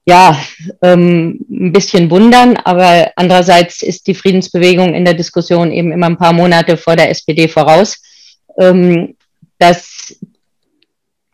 [0.05, 0.37] ja
[0.81, 6.17] ähm, ein bisschen wundern, aber andererseits ist die Friedensbewegung in der Diskussion eben immer ein
[6.17, 8.01] paar Monate vor der SPD voraus,
[8.59, 9.15] ähm,
[9.59, 10.17] dass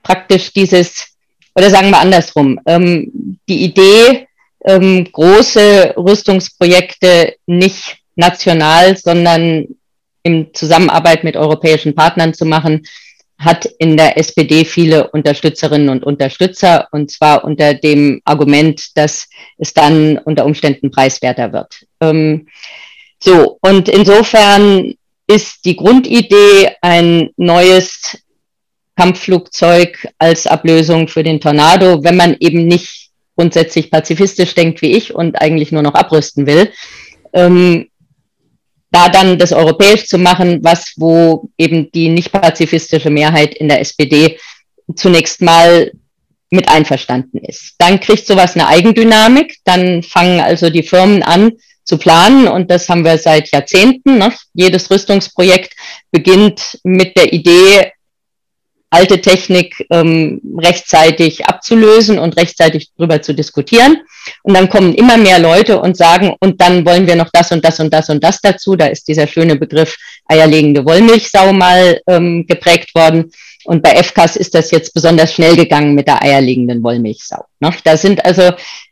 [0.03, 1.07] praktisch dieses,
[1.55, 4.27] oder sagen wir andersrum, ähm, die Idee,
[4.65, 9.67] ähm, große Rüstungsprojekte nicht national, sondern
[10.25, 12.85] in Zusammenarbeit mit europäischen Partnern zu machen,
[13.37, 19.73] hat in der SPD viele Unterstützerinnen und Unterstützer, und zwar unter dem Argument, dass es
[19.73, 21.85] dann unter Umständen preiswerter wird.
[22.01, 22.47] Ähm,
[23.19, 24.95] so, und insofern
[25.27, 28.17] ist die Grundidee ein neues
[28.95, 35.13] Kampfflugzeug als Ablösung für den Tornado, wenn man eben nicht grundsätzlich pazifistisch denkt wie ich
[35.13, 36.71] und eigentlich nur noch abrüsten will.
[37.33, 37.89] Ähm,
[38.95, 43.81] da dann das europäisch zu machen, was wo eben die nicht pazifistische Mehrheit in der
[43.81, 44.39] SPD
[44.95, 45.91] zunächst mal
[46.49, 47.75] mit einverstanden ist.
[47.77, 51.51] Dann kriegt sowas eine Eigendynamik, dann fangen also die Firmen an
[51.83, 54.17] zu planen und das haben wir seit Jahrzehnten.
[54.17, 54.31] Ne?
[54.53, 55.73] Jedes Rüstungsprojekt
[56.11, 57.91] beginnt mit der Idee,
[58.95, 63.97] alte Technik ähm, rechtzeitig abzulösen und rechtzeitig drüber zu diskutieren.
[64.43, 67.63] Und dann kommen immer mehr Leute und sagen, und dann wollen wir noch das und
[67.65, 68.77] das und das und das dazu.
[68.77, 73.31] Da ist dieser schöne Begriff eierlegende Wollmilchsau mal ähm, geprägt worden.
[73.65, 77.43] Und bei FKs ist das jetzt besonders schnell gegangen mit der eierlegenden Wollmilchsau.
[77.59, 77.71] Ne?
[77.83, 78.51] Da sind also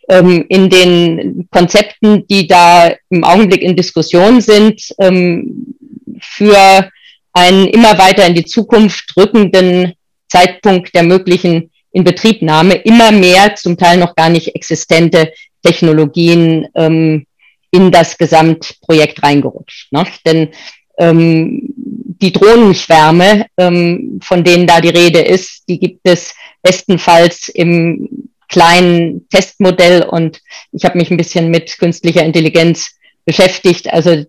[0.10, 5.76] ähm, in den Konzepten, die da im Augenblick in Diskussion sind, ähm,
[6.20, 6.90] für
[7.34, 9.94] einen immer weiter in die Zukunft rückenden
[10.28, 15.32] Zeitpunkt der möglichen Inbetriebnahme immer mehr zum Teil noch gar nicht existente
[15.64, 17.26] Technologien ähm,
[17.72, 19.92] in das Gesamtprojekt reingerutscht.
[19.92, 20.06] Ne?
[20.26, 20.50] Denn
[20.98, 28.30] ähm, die Drohnenschwärme, ähm, von denen da die Rede ist, die gibt es bestenfalls im
[28.48, 30.42] kleinen Testmodell und
[30.72, 33.92] ich habe mich ein bisschen mit künstlicher Intelligenz beschäftigt.
[33.92, 34.26] Also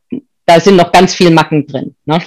[0.47, 1.95] da sind noch ganz viel Macken drin.
[2.07, 2.21] Ne?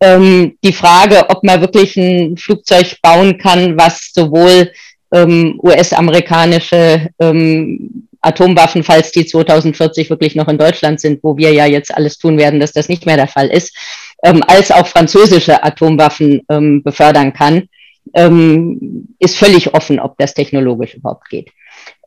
[0.00, 4.70] Ähm, die Frage, ob man wirklich ein Flugzeug bauen kann, was sowohl
[5.12, 11.66] ähm, US-amerikanische ähm, Atomwaffen, falls die 2040 wirklich noch in Deutschland sind, wo wir ja
[11.66, 13.76] jetzt alles tun werden, dass das nicht mehr der Fall ist,
[14.22, 17.68] ähm, als auch französische Atomwaffen ähm, befördern kann,
[18.14, 21.50] ähm, ist völlig offen, ob das technologisch überhaupt geht.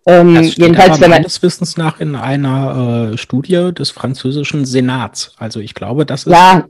[0.05, 5.33] Ähm, das jedenfalls, wenn man meines Wissens nach in einer äh, Studie des französischen Senats.
[5.37, 6.65] Also ich glaube, das ist ja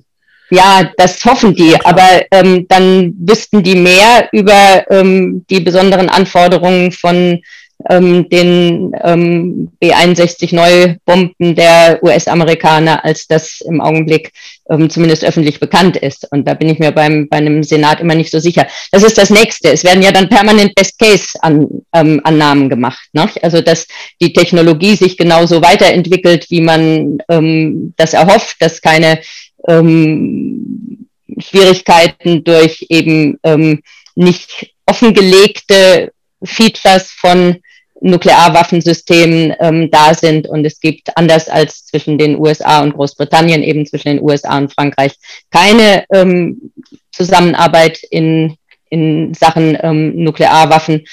[0.54, 6.92] ja, das hoffen die, aber ähm, dann wüssten die mehr über ähm, die besonderen Anforderungen
[6.92, 7.42] von
[7.90, 14.32] ähm, den ähm, B-61 Neubomben der US-Amerikaner, als das im Augenblick
[14.70, 16.32] ähm, zumindest öffentlich bekannt ist.
[16.32, 18.68] Und da bin ich mir beim, bei einem Senat immer nicht so sicher.
[18.92, 19.72] Das ist das Nächste.
[19.72, 23.10] Es werden ja dann permanent Best-Case-Annahmen -An gemacht.
[23.12, 23.30] Ne?
[23.42, 23.88] Also, dass
[24.22, 29.20] die Technologie sich genauso weiterentwickelt, wie man ähm, das erhofft, dass keine
[29.68, 31.08] ähm,
[31.40, 33.82] Schwierigkeiten durch eben ähm,
[34.16, 36.12] nicht offengelegte
[36.44, 37.58] Features von
[38.04, 40.48] Nuklearwaffensystemen ähm, da sind.
[40.48, 44.74] Und es gibt, anders als zwischen den USA und Großbritannien, eben zwischen den USA und
[44.74, 45.14] Frankreich,
[45.50, 46.74] keine ähm,
[47.12, 48.58] Zusammenarbeit in,
[48.90, 51.06] in Sachen ähm, Nuklearwaffen.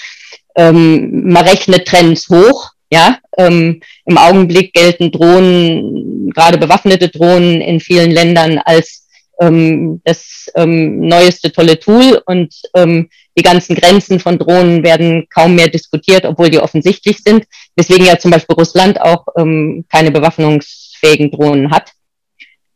[0.56, 2.72] Ähm, man rechnet Trends hoch.
[2.92, 9.06] Ja, ähm, im Augenblick gelten Drohnen, gerade bewaffnete Drohnen in vielen Ländern als
[9.40, 15.54] ähm, das ähm, neueste tolle Tool und ähm, die ganzen Grenzen von Drohnen werden kaum
[15.54, 17.46] mehr diskutiert, obwohl die offensichtlich sind.
[17.78, 21.92] Deswegen ja zum Beispiel Russland auch ähm, keine bewaffnungsfähigen Drohnen hat,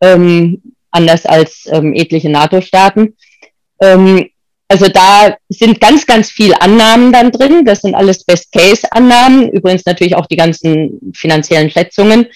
[0.01, 3.17] ähm, anders als etliche NATO-Staaten.
[3.81, 4.29] Ähm,
[4.69, 7.65] also da sind ganz, ganz viel Annahmen dann drin.
[7.65, 9.51] Das sind alles Best-Case-Annahmen.
[9.51, 12.27] Übrigens natürlich auch die ganzen finanziellen Schätzungen.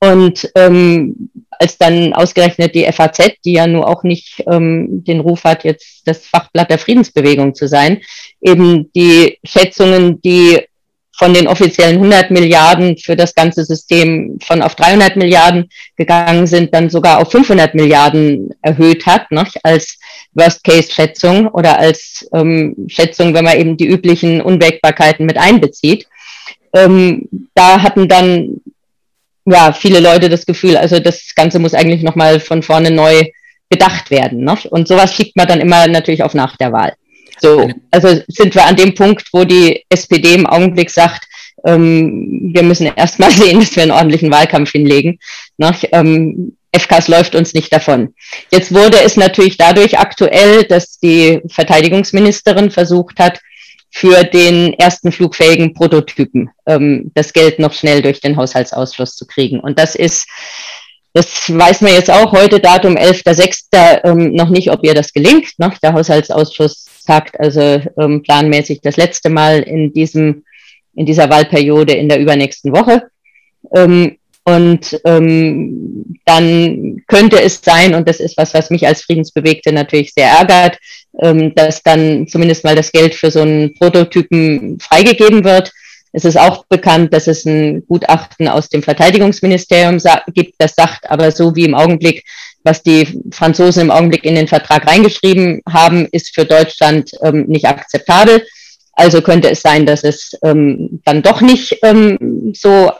[0.00, 5.44] Und ähm, als dann ausgerechnet die FAZ, die ja nur auch nicht ähm, den Ruf
[5.44, 8.02] hat, jetzt das Fachblatt der Friedensbewegung zu sein,
[8.40, 10.60] eben die Schätzungen, die
[11.18, 16.74] von den offiziellen 100 Milliarden für das ganze System von auf 300 Milliarden gegangen sind,
[16.74, 19.98] dann sogar auf 500 Milliarden erhöht hat, ne, als
[20.34, 26.06] Worst-Case-Schätzung oder als ähm, Schätzung, wenn man eben die üblichen Unwägbarkeiten mit einbezieht.
[26.74, 28.60] Ähm, da hatten dann
[29.46, 33.24] ja viele Leute das Gefühl, also das Ganze muss eigentlich nochmal von vorne neu
[33.70, 34.44] gedacht werden.
[34.44, 34.56] Ne?
[34.70, 36.94] Und sowas schiebt man dann immer natürlich auf nach der Wahl.
[37.40, 41.24] So, also sind wir an dem Punkt, wo die SPD im Augenblick sagt,
[41.64, 45.18] ähm, wir müssen erstmal sehen, dass wir einen ordentlichen Wahlkampf hinlegen.
[45.58, 45.74] Ne?
[45.92, 48.14] Ähm, FKs läuft uns nicht davon.
[48.50, 53.40] Jetzt wurde es natürlich dadurch aktuell, dass die Verteidigungsministerin versucht hat,
[53.90, 59.58] für den ersten flugfähigen Prototypen ähm, das Geld noch schnell durch den Haushaltsausschuss zu kriegen.
[59.58, 60.26] Und das ist
[61.14, 64.02] das weiß man jetzt auch heute, Datum 11.06.
[64.04, 65.58] Ähm, noch nicht, ob ihr das gelingt.
[65.58, 65.72] Ne?
[65.82, 70.44] Der Haushaltsausschuss sagt also ähm, planmäßig das letzte Mal in, diesem,
[70.94, 73.04] in dieser Wahlperiode in der übernächsten Woche.
[73.74, 79.72] Ähm, und ähm, dann könnte es sein, und das ist was, was mich als Friedensbewegte
[79.72, 80.78] natürlich sehr ärgert,
[81.20, 85.72] ähm, dass dann zumindest mal das Geld für so einen Prototypen freigegeben wird.
[86.12, 89.98] Es ist auch bekannt, dass es ein Gutachten aus dem Verteidigungsministerium
[90.32, 92.24] gibt, das sagt, aber so wie im Augenblick,
[92.66, 97.64] was die Franzosen im Augenblick in den Vertrag reingeschrieben haben, ist für Deutschland ähm, nicht
[97.64, 98.44] akzeptabel.
[98.92, 102.90] Also könnte es sein, dass es ähm, dann doch nicht ähm, so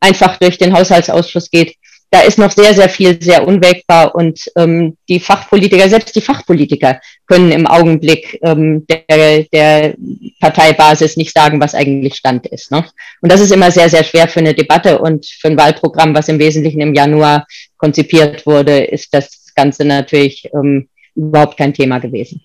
[0.00, 1.76] einfach durch den Haushaltsausschuss geht
[2.10, 7.00] da ist noch sehr, sehr viel sehr unwägbar und ähm, die Fachpolitiker, selbst die Fachpolitiker
[7.26, 9.94] können im Augenblick ähm, der, der
[10.40, 12.70] Parteibasis nicht sagen, was eigentlich Stand ist.
[12.70, 12.84] Ne?
[13.20, 16.28] Und das ist immer sehr, sehr schwer für eine Debatte und für ein Wahlprogramm, was
[16.28, 22.40] im Wesentlichen im Januar konzipiert wurde, ist das Ganze natürlich ähm, überhaupt kein Thema gewesen.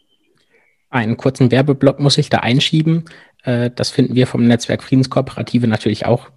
[0.90, 3.06] Einen kurzen Werbeblock muss ich da einschieben.
[3.44, 6.30] Äh, das finden wir vom Netzwerk Friedenskooperative natürlich auch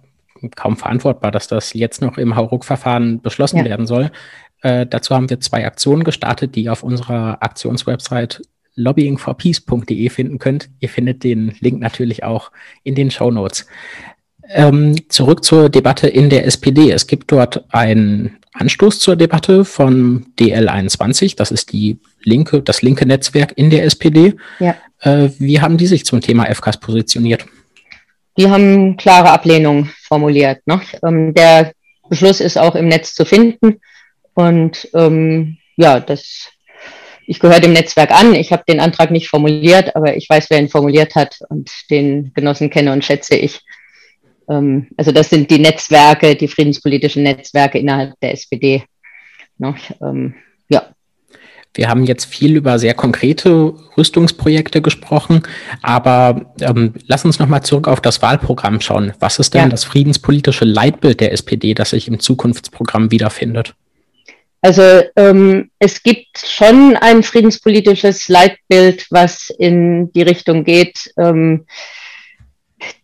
[0.55, 3.65] kaum verantwortbar, dass das jetzt noch im Hauruck-Verfahren beschlossen ja.
[3.65, 4.11] werden soll.
[4.61, 8.41] Äh, dazu haben wir zwei Aktionen gestartet, die ihr auf unserer Aktionswebsite
[8.75, 10.69] lobbyingforpeace.de finden könnt.
[10.79, 12.51] Ihr findet den Link natürlich auch
[12.83, 13.65] in den Show Notes.
[14.49, 16.91] Ähm, zurück zur Debatte in der SPD.
[16.91, 21.35] Es gibt dort einen Anstoß zur Debatte von DL21.
[21.35, 24.35] Das ist die linke, das linke Netzwerk in der SPD.
[24.59, 24.75] Ja.
[25.01, 27.45] Äh, wie haben die sich zum Thema FKs positioniert?
[28.37, 30.65] Die haben klare Ablehnung formuliert.
[30.65, 30.81] Ne?
[31.05, 31.73] Ähm, der
[32.09, 33.81] Beschluss ist auch im Netz zu finden.
[34.33, 36.51] Und ähm, ja, das,
[37.25, 38.35] ich gehöre dem Netzwerk an.
[38.35, 42.31] Ich habe den Antrag nicht formuliert, aber ich weiß, wer ihn formuliert hat und den
[42.33, 43.61] Genossen kenne und schätze ich.
[44.49, 48.83] Ähm, also das sind die Netzwerke, die friedenspolitischen Netzwerke innerhalb der SPD.
[49.57, 49.75] Ne?
[50.01, 50.35] Ähm,
[50.69, 50.87] ja.
[51.77, 55.43] Wir haben jetzt viel über sehr konkrete Rüstungsprojekte gesprochen,
[55.83, 59.13] aber ähm, lass uns nochmal zurück auf das Wahlprogramm schauen.
[59.19, 59.69] Was ist denn ja.
[59.69, 63.75] das friedenspolitische Leitbild der SPD, das sich im Zukunftsprogramm wiederfindet?
[64.61, 71.67] Also ähm, es gibt schon ein friedenspolitisches Leitbild, was in die Richtung geht, ähm,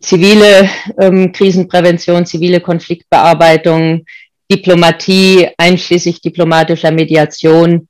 [0.00, 4.04] zivile ähm, Krisenprävention, zivile Konfliktbearbeitung,
[4.50, 7.88] Diplomatie einschließlich diplomatischer Mediation,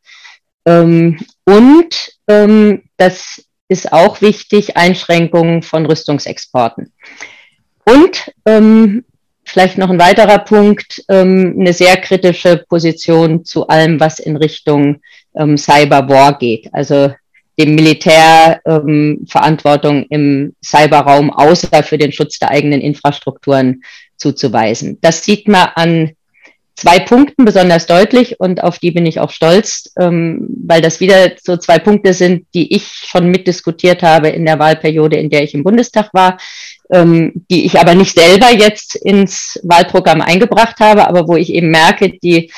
[0.66, 6.92] ähm, und ähm, das ist auch wichtig, Einschränkungen von Rüstungsexporten.
[7.84, 9.04] Und ähm,
[9.44, 15.00] vielleicht noch ein weiterer Punkt, ähm, eine sehr kritische Position zu allem, was in Richtung
[15.34, 16.68] ähm, Cyberwar geht.
[16.72, 17.12] Also
[17.58, 23.84] dem Militär ähm, Verantwortung im Cyberraum außer für den Schutz der eigenen Infrastrukturen
[24.16, 24.98] zuzuweisen.
[25.00, 26.12] Das sieht man an
[26.76, 31.32] zwei Punkten besonders deutlich und auf die bin ich auch stolz, ähm, weil das wieder
[31.42, 35.54] so zwei Punkte sind, die ich schon mitdiskutiert habe in der Wahlperiode, in der ich
[35.54, 36.38] im Bundestag war,
[36.90, 41.70] ähm, die ich aber nicht selber jetzt ins Wahlprogramm eingebracht habe, aber wo ich eben
[41.70, 42.50] merke, die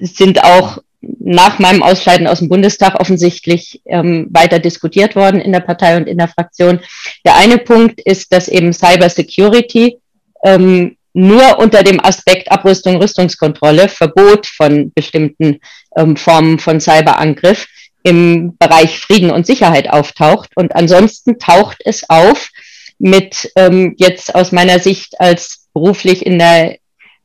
[0.00, 0.78] sind auch
[1.18, 6.06] nach meinem Ausscheiden aus dem Bundestag offensichtlich ähm, weiter diskutiert worden in der Partei und
[6.06, 6.80] in der Fraktion.
[7.24, 9.98] Der eine Punkt ist, dass eben Cyber Security
[10.44, 15.60] ähm, nur unter dem Aspekt Abrüstung, Rüstungskontrolle, Verbot von bestimmten
[15.96, 17.66] ähm, Formen von Cyberangriff
[18.02, 20.50] im Bereich Frieden und Sicherheit auftaucht.
[20.56, 22.50] Und ansonsten taucht es auf
[22.98, 26.76] mit ähm, jetzt aus meiner Sicht als beruflich in der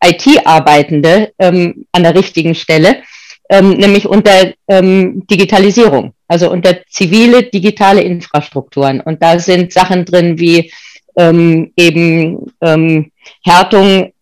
[0.03, 3.03] IT arbeitende ähm, an der richtigen Stelle,
[3.49, 9.01] ähm, nämlich unter ähm, Digitalisierung, also unter zivile digitale Infrastrukturen.
[9.01, 10.71] Und da sind Sachen drin wie
[11.17, 13.11] ähm, eben ähm,
[13.43, 14.13] Härtung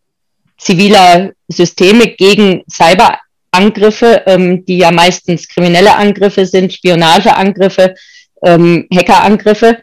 [0.57, 7.95] ziviler Systeme gegen Cyberangriffe, ähm, die ja meistens kriminelle Angriffe sind, Spionageangriffe,
[8.43, 9.77] ähm, Hackerangriffe.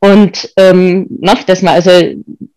[0.00, 1.90] Und ähm, noch, dass man also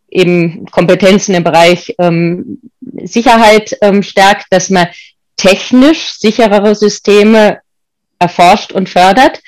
[0.09, 2.59] eben Kompetenzen im Bereich ähm,
[3.03, 4.87] Sicherheit ähm, stärkt, dass man
[5.37, 7.59] technisch sicherere Systeme
[8.19, 9.41] erforscht und fördert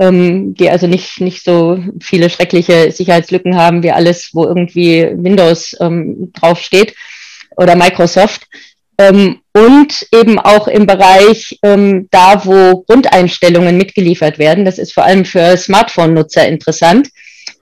[0.00, 5.76] ähm, die also nicht, nicht so viele schreckliche Sicherheitslücken haben wie alles, wo irgendwie Windows
[5.80, 6.94] ähm, draufsteht
[7.56, 8.46] oder Microsoft.
[8.96, 14.64] Ähm, und eben auch im Bereich ähm, da, wo Grundeinstellungen mitgeliefert werden.
[14.64, 17.08] Das ist vor allem für Smartphone-Nutzer interessant,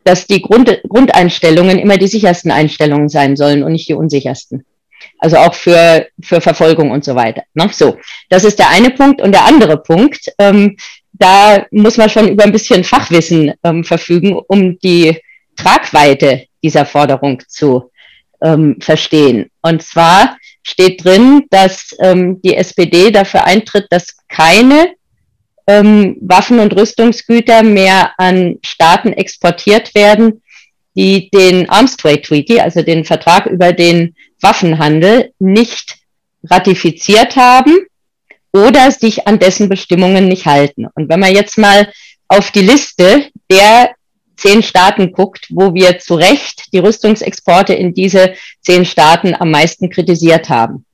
[0.04, 4.64] dass die Grund, Grundeinstellungen immer die sichersten Einstellungen sein sollen und nicht die unsichersten.
[5.22, 7.44] Also auch für, für Verfolgung und so weiter.
[7.54, 7.70] Ne?
[7.72, 7.96] So,
[8.28, 9.22] das ist der eine Punkt.
[9.22, 10.76] Und der andere Punkt, ähm,
[11.12, 15.16] da muss man schon über ein bisschen Fachwissen ähm, verfügen, um die
[15.54, 17.92] Tragweite dieser Forderung zu
[18.42, 19.48] ähm, verstehen.
[19.62, 24.94] Und zwar steht drin, dass ähm, die SPD dafür eintritt, dass keine
[25.68, 30.42] ähm, Waffen- und Rüstungsgüter mehr an Staaten exportiert werden,
[30.96, 35.98] die den Arms Trade Treaty, also den Vertrag über den Waffenhandel, nicht
[36.44, 37.86] ratifiziert haben
[38.52, 40.86] oder sich an dessen Bestimmungen nicht halten.
[40.94, 41.90] Und wenn man jetzt mal
[42.28, 43.94] auf die Liste der
[44.36, 49.88] zehn Staaten guckt, wo wir zu Recht die Rüstungsexporte in diese zehn Staaten am meisten
[49.88, 50.84] kritisiert haben,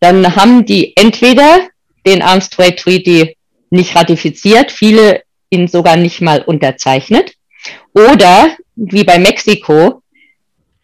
[0.00, 1.68] dann haben die entweder
[2.06, 3.36] den Arms Trade Treaty
[3.70, 7.34] nicht ratifiziert, viele ihn sogar nicht mal unterzeichnet,
[7.94, 10.02] oder wie bei Mexiko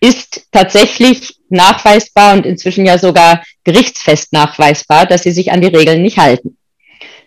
[0.00, 6.02] ist tatsächlich nachweisbar und inzwischen ja sogar gerichtsfest nachweisbar, dass sie sich an die Regeln
[6.02, 6.56] nicht halten.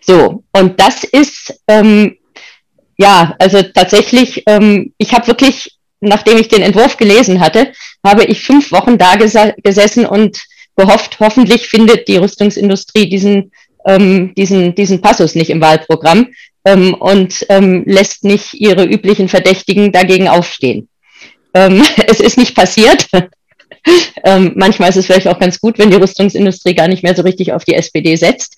[0.00, 2.16] So, und das ist ähm,
[2.96, 7.72] ja, also tatsächlich, ähm, ich habe wirklich, nachdem ich den Entwurf gelesen hatte,
[8.04, 10.42] habe ich fünf Wochen da ges gesessen und
[10.76, 13.52] gehofft, hoffentlich findet die Rüstungsindustrie diesen,
[13.86, 16.28] ähm, diesen, diesen Passus nicht im Wahlprogramm
[16.64, 20.88] ähm, und ähm, lässt nicht ihre üblichen Verdächtigen dagegen aufstehen.
[21.54, 23.08] Ähm, es ist nicht passiert.
[24.24, 27.22] Ähm, manchmal ist es vielleicht auch ganz gut, wenn die Rüstungsindustrie gar nicht mehr so
[27.22, 28.56] richtig auf die SPD setzt.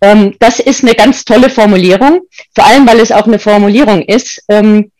[0.00, 2.22] Ähm, das ist eine ganz tolle Formulierung,
[2.54, 4.90] vor allem weil es auch eine Formulierung ist, ähm,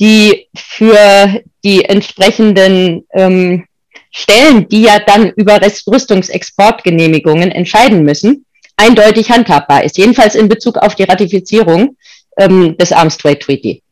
[0.00, 3.64] die für die entsprechenden ähm,
[4.10, 8.44] Stellen, die ja dann über Rüstungsexportgenehmigungen entscheiden müssen,
[8.76, 11.96] eindeutig handhabbar ist, jedenfalls in Bezug auf die Ratifizierung
[12.36, 13.82] ähm, des Arms Trade Treaty.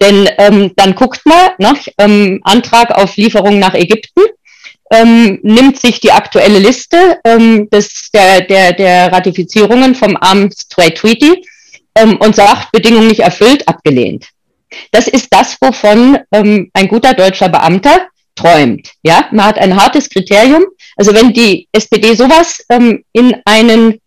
[0.00, 4.22] Denn ähm, dann guckt man nach ne, ähm, Antrag auf Lieferung nach Ägypten
[4.90, 10.94] ähm, nimmt sich die aktuelle Liste ähm, des, der, der, der Ratifizierungen vom Arms Trade
[10.94, 11.44] Treaty
[11.94, 14.28] ähm, und sagt, Bedingungen nicht erfüllt, abgelehnt.
[14.90, 18.92] Das ist das, wovon ähm, ein guter deutscher Beamter träumt.
[19.02, 20.64] Ja, man hat ein hartes Kriterium.
[20.96, 24.00] Also wenn die SPD sowas ähm, in einen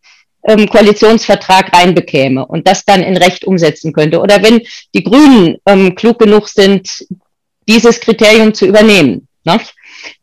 [0.47, 4.61] ähm, Koalitionsvertrag reinbekäme und das dann in Recht umsetzen könnte, oder wenn
[4.93, 7.05] die Grünen ähm, klug genug sind,
[7.67, 9.59] dieses Kriterium zu übernehmen, ne?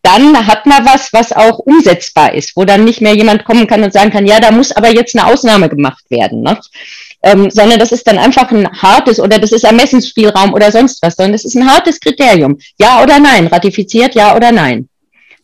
[0.03, 3.83] Dann hat man was, was auch umsetzbar ist, wo dann nicht mehr jemand kommen kann
[3.83, 6.59] und sagen kann, ja, da muss aber jetzt eine Ausnahme gemacht werden, ne?
[7.22, 11.16] ähm, sondern das ist dann einfach ein hartes oder das ist Ermessensspielraum oder sonst was,
[11.16, 12.59] sondern das ist ein hartes Kriterium.
[12.79, 14.89] Ja oder nein, ratifiziert, ja oder nein.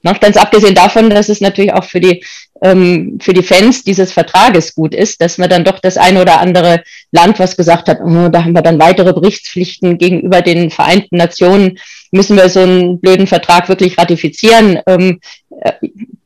[0.04, 2.22] Noch ganz abgesehen davon, dass es natürlich auch für die,
[2.62, 6.40] ähm, für die Fans dieses Vertrages gut ist, dass man dann doch das eine oder
[6.40, 11.16] andere Land, was gesagt hat, oh, da haben wir dann weitere Berichtspflichten gegenüber den Vereinten
[11.16, 11.78] Nationen,
[12.12, 14.78] müssen wir so einen blöden Vertrag wirklich ratifizieren.
[14.86, 15.20] Ähm,
[15.62, 15.72] äh,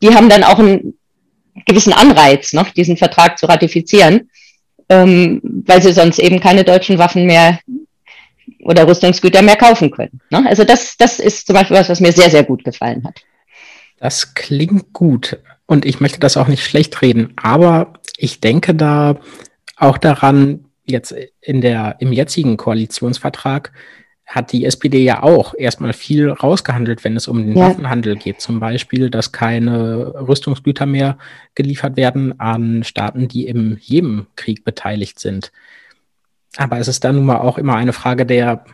[0.02, 0.98] die haben dann auch einen
[1.64, 4.28] gewissen Anreiz, noch diesen Vertrag zu ratifizieren,
[4.88, 7.60] ähm, weil sie sonst eben keine deutschen Waffen mehr
[8.64, 10.20] oder Rüstungsgüter mehr kaufen können.
[10.30, 10.44] Ne?
[10.48, 13.22] Also das, das ist zum Beispiel was, was mir sehr, sehr gut gefallen hat.
[13.98, 19.18] Das klingt gut und ich möchte das auch nicht schlecht reden, aber ich denke da
[19.76, 23.72] auch daran, jetzt in der, im jetzigen Koalitionsvertrag
[24.28, 27.68] hat die SPD ja auch erstmal viel rausgehandelt, wenn es um den ja.
[27.68, 28.42] Waffenhandel geht.
[28.42, 31.16] Zum Beispiel, dass keine Rüstungsgüter mehr
[31.54, 35.50] geliefert werden an Staaten, die im Jemenkrieg beteiligt sind.
[36.58, 38.66] Aber es ist dann nun mal auch immer eine Frage der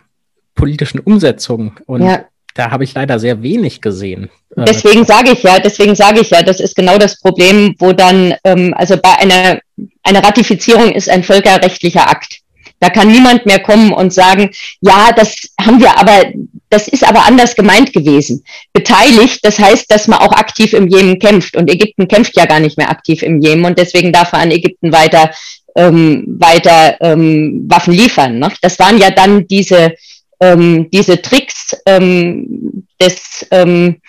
[0.57, 1.77] politischen Umsetzung.
[1.87, 2.25] Und ja.
[2.55, 4.31] Da habe ich leider sehr wenig gesehen.
[4.57, 7.93] Äh, deswegen sage ich ja, deswegen sage ich ja, das ist genau das Problem, wo
[7.93, 9.59] dann, ähm, also bei einer,
[10.05, 12.39] einer Ratifizierung ist ein völkerrechtlicher Akt.
[12.81, 14.51] Da kann niemand mehr kommen und sagen,
[14.81, 16.25] ja, das haben wir aber,
[16.71, 18.45] das ist aber anders gemeint gewesen.
[18.73, 21.57] Beteiligt, das heißt, dass man auch aktiv im Jemen kämpft.
[21.57, 24.51] Und Ägypten kämpft ja gar nicht mehr aktiv im Jemen und deswegen darf man an
[24.51, 25.31] Ägypten weiter,
[25.77, 28.39] ähm, weiter ähm, Waffen liefern.
[28.39, 28.53] Ne?
[28.61, 29.95] Das waren ja dann diese,
[30.45, 34.01] ähm, diese Tricks ähm, des ähm,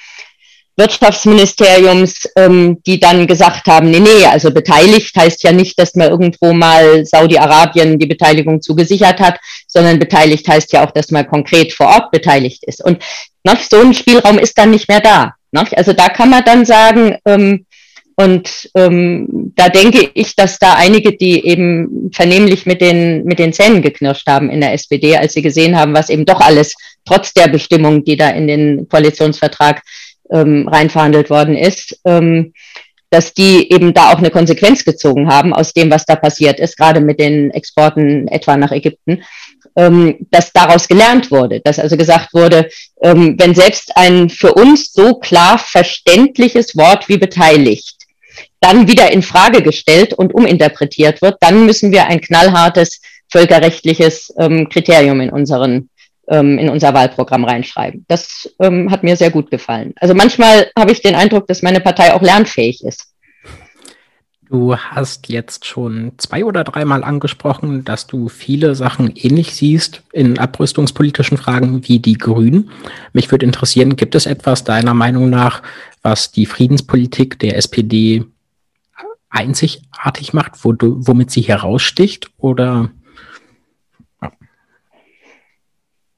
[0.78, 6.10] Wirtschaftsministeriums, ähm, die dann gesagt haben, nee, nee, also beteiligt heißt ja nicht, dass man
[6.10, 11.72] irgendwo mal Saudi-Arabien die Beteiligung zugesichert hat, sondern beteiligt heißt ja auch, dass man konkret
[11.72, 12.84] vor Ort beteiligt ist.
[12.84, 13.02] Und
[13.46, 15.36] ne, so ein Spielraum ist dann nicht mehr da.
[15.52, 15.66] Ne?
[15.78, 17.66] Also da kann man dann sagen, ähm,
[18.18, 23.52] und ähm, da denke ich, dass da einige, die eben vernehmlich mit den, mit den
[23.52, 27.34] Zähnen geknirscht haben in der SPD, als sie gesehen haben, was eben doch alles trotz
[27.34, 29.82] der Bestimmung, die da in den Koalitionsvertrag
[30.32, 32.54] ähm, reinverhandelt worden ist, ähm,
[33.10, 36.78] dass die eben da auch eine Konsequenz gezogen haben aus dem, was da passiert ist,
[36.78, 39.24] gerade mit den Exporten etwa nach Ägypten,
[39.76, 42.70] ähm, dass daraus gelernt wurde, dass also gesagt wurde,
[43.02, 48.05] ähm, wenn selbst ein für uns so klar verständliches Wort wie beteiligt
[48.60, 54.70] dann wieder in Frage gestellt und uminterpretiert wird, dann müssen wir ein knallhartes völkerrechtliches ähm,
[54.70, 55.90] Kriterium in unseren
[56.28, 58.06] ähm, in unser Wahlprogramm reinschreiben.
[58.08, 59.94] Das ähm, hat mir sehr gut gefallen.
[59.98, 63.12] Also manchmal habe ich den Eindruck, dass meine Partei auch lernfähig ist.
[64.48, 70.38] Du hast jetzt schon zwei oder dreimal angesprochen, dass du viele Sachen ähnlich siehst in
[70.38, 72.70] abrüstungspolitischen Fragen wie die Grünen.
[73.12, 75.64] Mich würde interessieren, gibt es etwas deiner Meinung nach,
[76.06, 78.24] was die Friedenspolitik der SPD
[79.30, 82.30] einzigartig macht, wo womit sie heraussticht?
[82.38, 82.92] Oder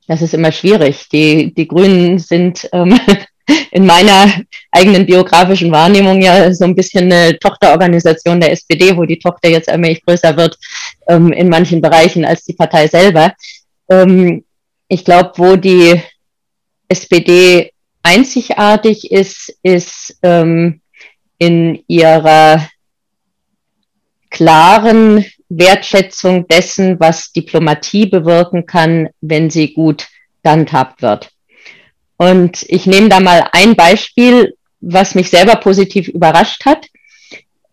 [0.07, 1.07] Das ist immer schwierig.
[1.09, 2.99] Die, die Grünen sind ähm,
[3.71, 4.29] in meiner
[4.71, 9.69] eigenen biografischen Wahrnehmung ja so ein bisschen eine Tochterorganisation der SPD, wo die Tochter jetzt
[9.69, 10.57] allmählich größer wird
[11.07, 13.33] ähm, in manchen Bereichen als die Partei selber.
[13.89, 14.43] Ähm,
[14.89, 16.01] ich glaube, wo die
[16.89, 17.71] SPD
[18.07, 20.79] einzigartig ist, ist ähm,
[21.37, 22.65] in ihrer
[24.29, 30.07] klaren Wertschätzung dessen, was Diplomatie bewirken kann, wenn sie gut
[30.41, 31.31] gehandhabt wird.
[32.15, 36.87] Und ich nehme da mal ein Beispiel, was mich selber positiv überrascht hat.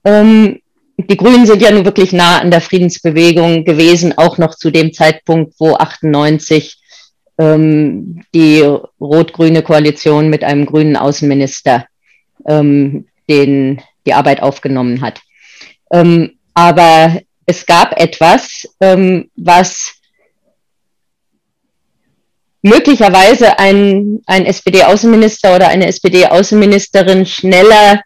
[0.05, 0.61] Ähm,
[0.97, 4.93] die Grünen sind ja nun wirklich nah an der Friedensbewegung gewesen, auch noch zu dem
[4.93, 6.81] Zeitpunkt, wo 98
[7.39, 8.61] ähm, die
[9.01, 11.87] rot-grüne Koalition mit einem grünen Außenminister
[12.47, 15.21] ähm, den, die Arbeit aufgenommen hat.
[15.93, 19.95] Ähm, aber es gab etwas, ähm, was
[22.63, 28.01] möglicherweise ein, ein SPD-Außenminister oder eine SPD-Außenministerin schneller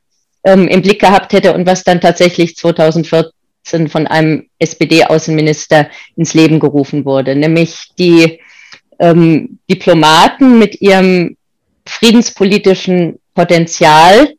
[0.45, 6.59] ähm, im Blick gehabt hätte und was dann tatsächlich 2014 von einem SPD-Außenminister ins Leben
[6.59, 8.41] gerufen wurde, nämlich die
[8.99, 11.36] ähm, Diplomaten mit ihrem
[11.86, 14.34] friedenspolitischen Potenzial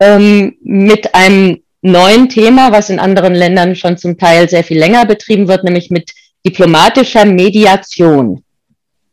[0.00, 5.06] ähm, mit einem neuen Thema, was in anderen Ländern schon zum Teil sehr viel länger
[5.06, 6.12] betrieben wird, nämlich mit
[6.46, 8.42] diplomatischer Mediation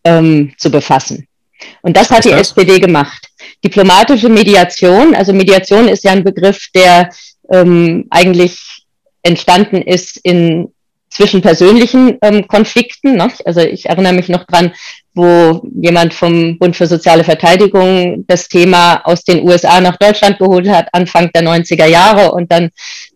[0.04, 1.28] ähm, zu befassen.
[1.82, 2.42] Und das hat die das?
[2.42, 3.28] SPD gemacht.
[3.64, 7.10] Diplomatische Mediation, also Mediation ist ja ein Begriff, der
[7.52, 8.86] ähm, eigentlich
[9.24, 10.72] entstanden ist in
[11.16, 13.16] zwischen persönlichen ähm, Konflikten.
[13.16, 13.30] Ne?
[13.46, 14.74] Also ich erinnere mich noch dran,
[15.14, 20.68] wo jemand vom Bund für soziale Verteidigung das Thema aus den USA nach Deutschland geholt
[20.68, 22.70] hat, Anfang der 90er Jahre und dann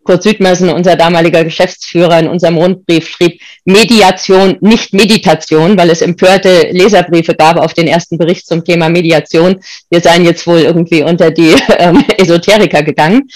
[0.06, 6.70] Kurt Südmersen, unser damaliger Geschäftsführer, in unserem Rundbrief schrieb, Mediation, nicht Meditation, weil es empörte
[6.72, 9.60] Leserbriefe gab auf den ersten Bericht zum Thema Mediation.
[9.90, 13.28] Wir seien jetzt wohl irgendwie unter die ähm, Esoteriker gegangen.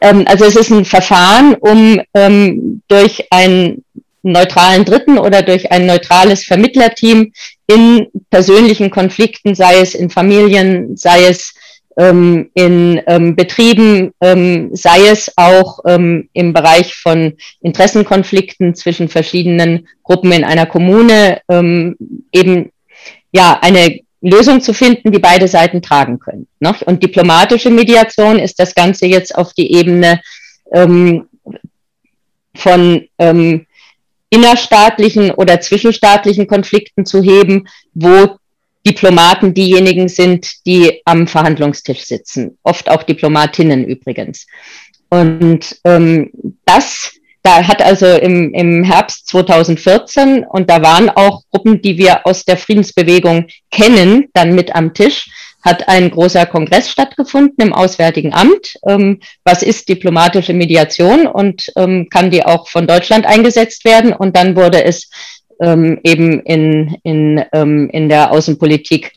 [0.00, 3.84] Ähm, also es ist ein Verfahren, um ähm, durch ein
[4.22, 7.32] neutralen Dritten oder durch ein neutrales Vermittlerteam
[7.66, 11.54] in persönlichen Konflikten, sei es in Familien, sei es
[11.98, 19.88] ähm, in ähm, Betrieben, ähm, sei es auch ähm, im Bereich von Interessenkonflikten zwischen verschiedenen
[20.04, 21.96] Gruppen in einer Kommune, ähm,
[22.32, 22.70] eben
[23.32, 26.46] ja eine Lösung zu finden, die beide Seiten tragen können.
[26.60, 26.74] Ne?
[26.86, 30.20] Und diplomatische Mediation ist das Ganze jetzt auf die Ebene
[30.72, 31.28] ähm,
[32.54, 33.66] von ähm,
[34.30, 38.38] innerstaatlichen oder zwischenstaatlichen Konflikten zu heben, wo
[38.86, 42.58] Diplomaten diejenigen sind, die am Verhandlungstisch sitzen.
[42.62, 44.46] Oft auch Diplomatinnen übrigens.
[45.10, 46.30] Und ähm,
[46.64, 47.12] das,
[47.42, 52.44] da hat also im, im Herbst 2014, und da waren auch Gruppen, die wir aus
[52.44, 55.30] der Friedensbewegung kennen, dann mit am Tisch,
[55.62, 58.78] hat ein großer Kongress stattgefunden im Auswärtigen Amt.
[58.86, 64.12] Ähm, was ist diplomatische Mediation und ähm, kann die auch von Deutschland eingesetzt werden?
[64.12, 65.10] Und dann wurde es
[65.60, 69.12] ähm, eben in, in, ähm, in der Außenpolitik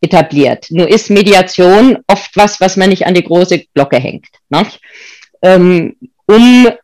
[0.00, 0.66] etabliert.
[0.70, 4.26] Nur ist Mediation oft was, was man nicht an die große Glocke hängt.
[4.50, 4.66] Ne?
[5.40, 5.94] Um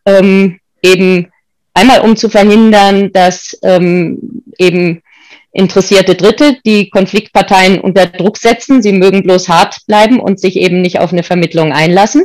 [0.07, 1.33] ähm, eben
[1.75, 3.59] einmal um zu verhindern, dass
[4.59, 5.03] eben
[5.53, 8.83] interessierte Dritte, die Konfliktparteien unter Druck setzen.
[8.83, 12.25] Sie mögen bloß hart bleiben und sich eben nicht auf eine Vermittlung einlassen.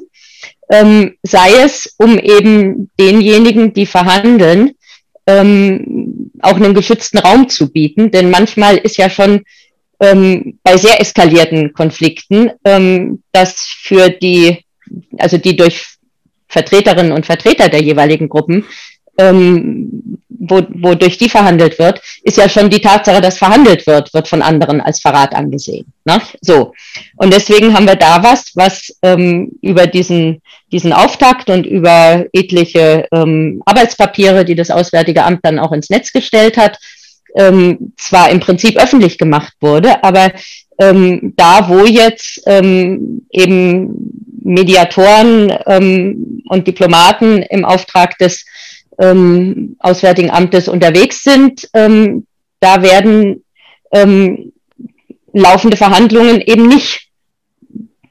[0.70, 4.72] Ähm, sei es, um eben denjenigen, die verhandeln,
[5.28, 8.12] ähm, auch einen geschützten Raum zu bieten.
[8.12, 9.44] Denn manchmal ist ja schon
[10.00, 14.66] ähm, bei sehr eskalierten Konflikten, ähm, dass für die,
[15.18, 15.86] also die durch
[16.48, 18.66] Vertreterinnen und Vertreter der jeweiligen Gruppen
[19.18, 24.28] ähm, wo, wodurch die verhandelt wird, ist ja schon die Tatsache, dass verhandelt wird, wird
[24.28, 25.92] von anderen als Verrat angesehen.
[26.06, 26.22] Ne?
[26.42, 26.74] So.
[27.18, 30.42] Und deswegen haben wir da was, was ähm, über diesen,
[30.72, 36.12] diesen Auftakt und über etliche ähm, Arbeitspapiere, die das Auswärtige Amt dann auch ins Netz
[36.12, 36.78] gestellt hat,
[37.36, 40.32] ähm, zwar im Prinzip öffentlich gemacht wurde, aber
[40.80, 48.46] ähm, da, wo jetzt ähm, eben Mediatoren ähm, und Diplomaten im Auftrag des
[49.00, 51.70] ähm, Auswärtigen Amtes unterwegs sind.
[51.74, 52.26] Ähm,
[52.60, 53.44] da werden
[53.92, 54.54] ähm,
[55.34, 57.06] laufende Verhandlungen eben nicht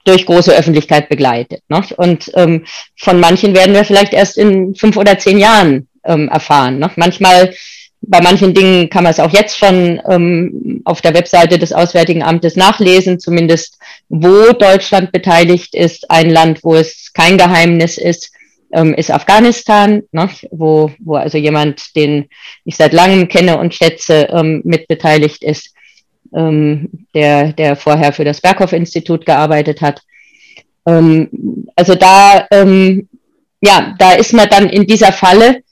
[0.04, 1.62] durch große Öffentlichkeit begleitet.
[1.68, 1.82] Ne?
[1.96, 2.64] Und ähm,
[2.96, 6.78] von manchen werden wir vielleicht erst in fünf oder zehn Jahren ähm, erfahren.
[6.78, 6.90] Ne?
[6.96, 7.54] Manchmal,
[8.02, 12.22] bei manchen Dingen kann man es auch jetzt schon ähm, auf der Webseite des Auswärtigen
[12.22, 13.78] Amtes nachlesen, zumindest
[14.10, 18.30] wo Deutschland beteiligt ist, ein Land, wo es kein Geheimnis ist,
[18.74, 22.28] ähm, ist Afghanistan, ne, wo, wo also jemand, den
[22.64, 25.74] ich seit langem kenne und schätze, ähm, mitbeteiligt ist,
[26.34, 30.02] ähm, der, der vorher für das Berghoff-Institut gearbeitet hat.
[30.86, 33.08] Ähm, also da, ähm,
[33.62, 35.62] ja, da ist man dann in dieser Falle,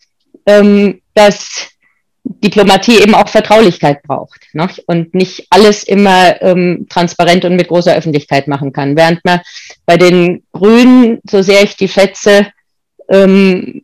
[0.47, 1.69] ähm, dass
[2.25, 4.69] Diplomatie eben auch Vertraulichkeit braucht ne?
[4.87, 8.97] und nicht alles immer ähm, transparent und mit großer Öffentlichkeit machen kann.
[8.97, 9.41] Während man
[9.87, 12.47] bei den Grünen, so sehr ich die schätze,
[13.13, 13.83] ähm,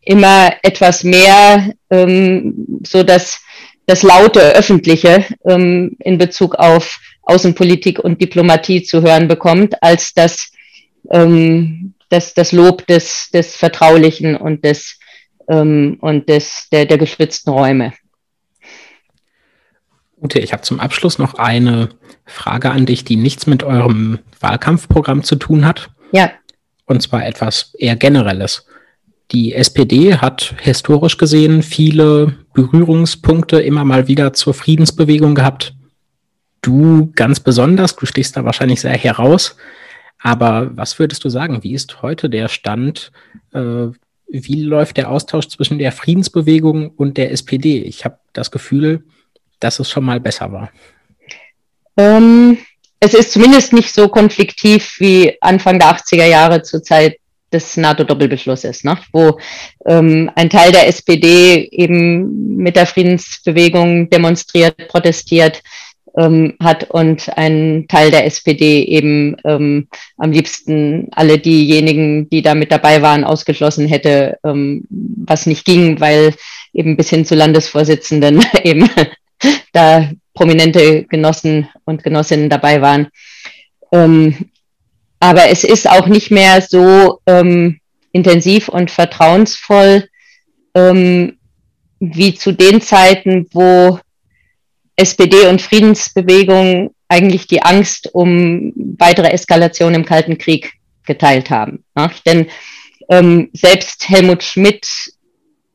[0.00, 3.40] immer etwas mehr ähm, so dass
[3.86, 10.52] das laute Öffentliche ähm, in Bezug auf Außenpolitik und Diplomatie zu hören bekommt, als das,
[11.10, 14.98] ähm, das, das Lob des, des Vertraulichen und des
[15.48, 17.92] ähm, und des, der, der geschützten Räume.
[20.20, 21.90] Ute, ich habe zum Abschluss noch eine
[22.24, 25.90] Frage an dich, die nichts mit eurem Wahlkampfprogramm zu tun hat.
[26.12, 26.30] Ja.
[26.86, 28.66] Und zwar etwas eher Generelles.
[29.30, 35.74] Die SPD hat historisch gesehen viele Berührungspunkte immer mal wieder zur Friedensbewegung gehabt.
[36.60, 39.56] Du ganz besonders, du stehst da wahrscheinlich sehr heraus.
[40.18, 41.62] Aber was würdest du sagen?
[41.62, 43.10] Wie ist heute der Stand
[43.52, 43.88] äh,
[44.32, 47.82] wie läuft der Austausch zwischen der Friedensbewegung und der SPD?
[47.82, 49.04] Ich habe das Gefühl,
[49.60, 50.70] dass es schon mal besser war.
[51.98, 52.56] Ähm,
[53.04, 57.16] es ist zumindest nicht so konfliktiv wie Anfang der 80er Jahre zur Zeit
[57.52, 58.96] des NATO-Doppelbeschlusses, ne?
[59.12, 59.40] wo
[59.86, 65.64] ähm, ein Teil der SPD eben mit der Friedensbewegung demonstriert, protestiert,
[66.16, 72.54] ähm, hat und ein Teil der SPD eben ähm, am liebsten alle diejenigen, die da
[72.54, 76.34] mit dabei waren, ausgeschlossen hätte, ähm, was nicht ging, weil
[76.72, 78.88] eben bis hin zu Landesvorsitzenden eben
[79.72, 83.08] da prominente Genossen und Genossinnen dabei waren.
[83.92, 84.50] Ähm,
[85.20, 87.80] aber es ist auch nicht mehr so ähm,
[88.12, 90.08] intensiv und vertrauensvoll
[90.74, 91.38] ähm,
[92.00, 94.00] wie zu den Zeiten, wo
[94.96, 100.72] SPD und Friedensbewegung eigentlich die Angst um weitere Eskalation im Kalten Krieg
[101.04, 101.84] geteilt haben.
[101.94, 102.10] Ne?
[102.26, 102.48] Denn
[103.08, 104.86] ähm, selbst Helmut Schmidt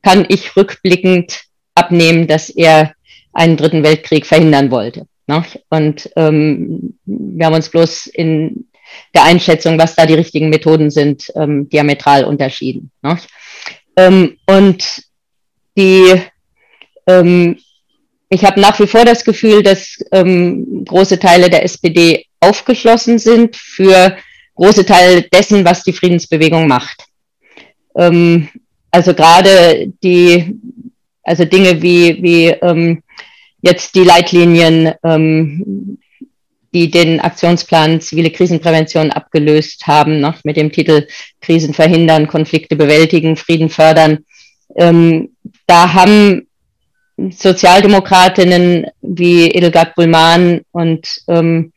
[0.02, 1.44] kann ich rückblickend
[1.76, 2.94] abnehmen, dass er
[3.38, 5.06] einen dritten Weltkrieg verhindern wollte.
[5.28, 5.44] Ne?
[5.70, 8.68] Und ähm, wir haben uns bloß in
[9.14, 12.92] der Einschätzung, was da die richtigen Methoden sind, ähm, diametral unterschieden.
[13.02, 13.18] Ne?
[13.96, 15.04] Ähm, und
[15.78, 16.14] die
[18.30, 24.18] ich habe nach wie vor das Gefühl, dass große Teile der SPD aufgeschlossen sind für
[24.56, 27.06] große Teile dessen, was die Friedensbewegung macht.
[27.94, 30.54] Also gerade die,
[31.24, 32.48] also Dinge wie, wie
[33.68, 36.00] jetzt die Leitlinien, ähm,
[36.74, 41.08] die den Aktionsplan zivile Krisenprävention abgelöst haben, noch mit dem Titel
[41.42, 44.26] Krisen verhindern, Konflikte bewältigen, Frieden fördern.
[44.76, 45.30] Ähm,
[45.66, 46.48] da haben
[47.18, 51.74] Sozialdemokratinnen wie Edelgard Bullmann und ähm,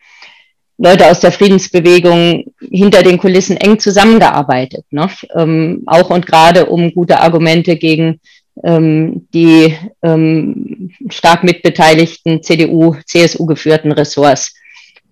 [0.76, 5.10] Leute aus der Friedensbewegung hinter den Kulissen eng zusammengearbeitet, ne?
[5.36, 8.20] ähm, auch und gerade um gute Argumente gegen
[8.64, 14.54] ähm, die ähm, stark mitbeteiligten CDU, CSU geführten Ressorts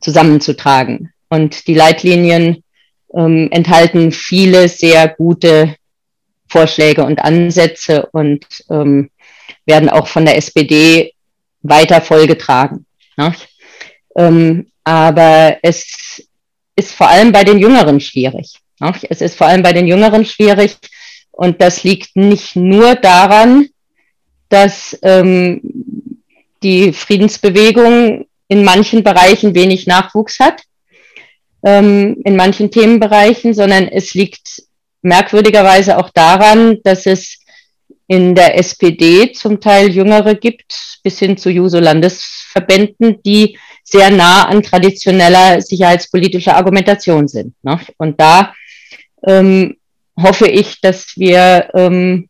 [0.00, 1.12] zusammenzutragen.
[1.28, 2.62] Und die Leitlinien
[3.14, 5.74] ähm, enthalten viele sehr gute
[6.48, 9.10] Vorschläge und Ansätze und ähm,
[9.66, 11.12] werden auch von der SPD
[11.62, 12.86] weiter vollgetragen.
[13.16, 13.34] Ne?
[14.16, 16.26] Ähm, aber es
[16.76, 18.54] ist vor allem bei den Jüngeren schwierig.
[18.80, 18.92] Ne?
[19.10, 20.76] Es ist vor allem bei den Jüngeren schwierig
[21.38, 23.68] und das liegt nicht nur daran,
[24.48, 25.60] dass ähm,
[26.64, 30.62] die Friedensbewegung in manchen Bereichen wenig Nachwuchs hat,
[31.62, 34.64] ähm, in manchen Themenbereichen, sondern es liegt
[35.02, 37.38] merkwürdigerweise auch daran, dass es
[38.08, 44.64] in der SPD zum Teil Jüngere gibt, bis hin zu Juso-Landesverbänden, die sehr nah an
[44.64, 47.54] traditioneller sicherheitspolitischer Argumentation sind.
[47.62, 47.78] Ne?
[47.96, 48.52] Und da
[49.24, 49.76] ähm,
[50.20, 52.28] hoffe ich, dass wir ähm,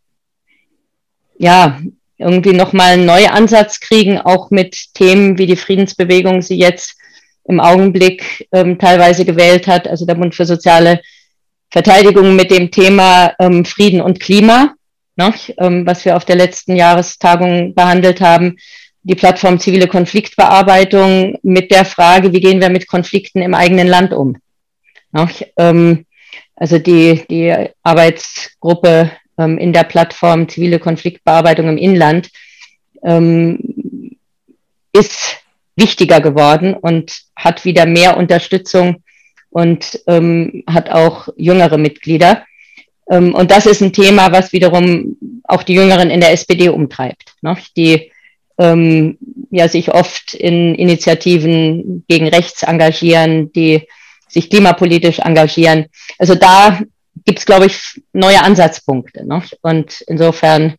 [1.38, 1.80] ja
[2.18, 6.96] irgendwie nochmal einen neuen Ansatz kriegen, auch mit Themen wie die Friedensbewegung sie jetzt
[7.44, 11.00] im Augenblick ähm, teilweise gewählt hat, also der Bund für soziale
[11.70, 14.74] Verteidigung mit dem Thema ähm, Frieden und Klima
[15.18, 18.56] ne, ähm, was wir auf der letzten Jahrestagung behandelt haben,
[19.02, 24.12] die Plattform zivile Konfliktbearbeitung mit der Frage, wie gehen wir mit Konflikten im eigenen Land
[24.12, 24.36] um.
[25.12, 26.06] Ne, ähm,
[26.58, 32.30] also die, die Arbeitsgruppe ähm, in der Plattform zivile Konfliktbearbeitung im Inland
[33.04, 34.16] ähm,
[34.92, 35.38] ist
[35.76, 39.02] wichtiger geworden und hat wieder mehr Unterstützung
[39.50, 42.44] und ähm, hat auch jüngere Mitglieder.
[43.08, 47.36] Ähm, und das ist ein Thema, was wiederum auch die Jüngeren in der SPD umtreibt,
[47.40, 47.56] ne?
[47.76, 48.10] die
[48.58, 49.16] ähm,
[49.50, 53.86] ja sich oft in Initiativen gegen rechts engagieren, die
[54.28, 55.86] sich klimapolitisch engagieren.
[56.18, 56.80] Also da
[57.24, 59.26] gibt es, glaube ich, neue Ansatzpunkte.
[59.26, 59.42] Ne?
[59.62, 60.74] Und insofern,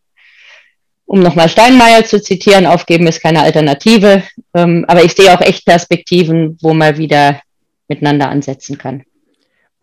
[1.06, 4.22] um nochmal Steinmeier zu zitieren, aufgeben ist keine Alternative.
[4.54, 7.40] Ähm, aber ich sehe auch echt Perspektiven, wo man wieder
[7.88, 9.02] miteinander ansetzen kann.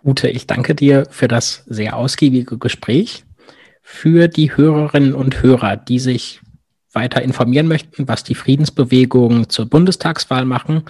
[0.03, 3.23] Ute, ich danke dir für das sehr ausgiebige Gespräch.
[3.81, 6.41] Für die Hörerinnen und Hörer, die sich
[6.93, 10.83] weiter informieren möchten, was die Friedensbewegungen zur Bundestagswahl machen,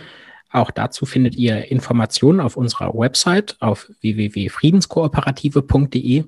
[0.52, 6.24] auch dazu findet ihr Informationen auf unserer Website auf www.friedenskooperative.de.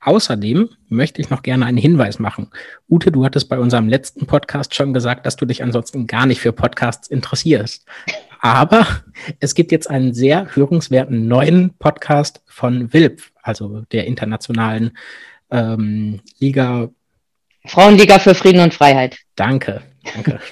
[0.00, 2.52] Außerdem möchte ich noch gerne einen Hinweis machen.
[2.88, 6.40] Ute, du hattest bei unserem letzten Podcast schon gesagt, dass du dich ansonsten gar nicht
[6.40, 7.84] für Podcasts interessierst.
[8.40, 8.86] Aber
[9.40, 14.96] es gibt jetzt einen sehr hörenswerten neuen Podcast von WILP, also der internationalen
[15.50, 16.90] ähm, Liga.
[17.66, 19.18] Frauenliga für Frieden und Freiheit.
[19.34, 19.82] Danke,
[20.14, 20.38] danke.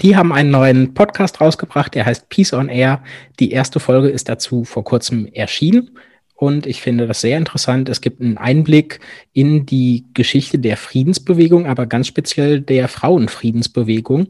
[0.00, 3.02] Die haben einen neuen Podcast rausgebracht, der heißt Peace on Air.
[3.40, 5.90] Die erste Folge ist dazu vor kurzem erschienen
[6.36, 7.88] und ich finde das sehr interessant.
[7.88, 9.00] Es gibt einen Einblick
[9.32, 14.28] in die Geschichte der Friedensbewegung, aber ganz speziell der Frauenfriedensbewegung.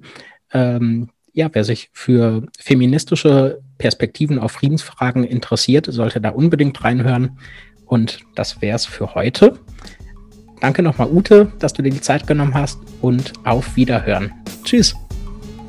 [0.55, 7.39] Ähm, ja, wer sich für feministische Perspektiven auf Friedensfragen interessiert, sollte da unbedingt reinhören.
[7.85, 9.59] Und das wäre es für heute.
[10.62, 14.33] Danke nochmal, Ute, dass du dir die Zeit genommen hast und auf Wiederhören.
[14.64, 14.97] Tschüss.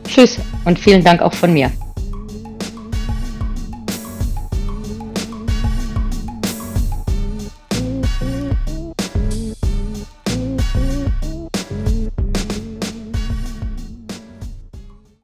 [0.10, 1.72] Tschüss und vielen Dank auch von mir.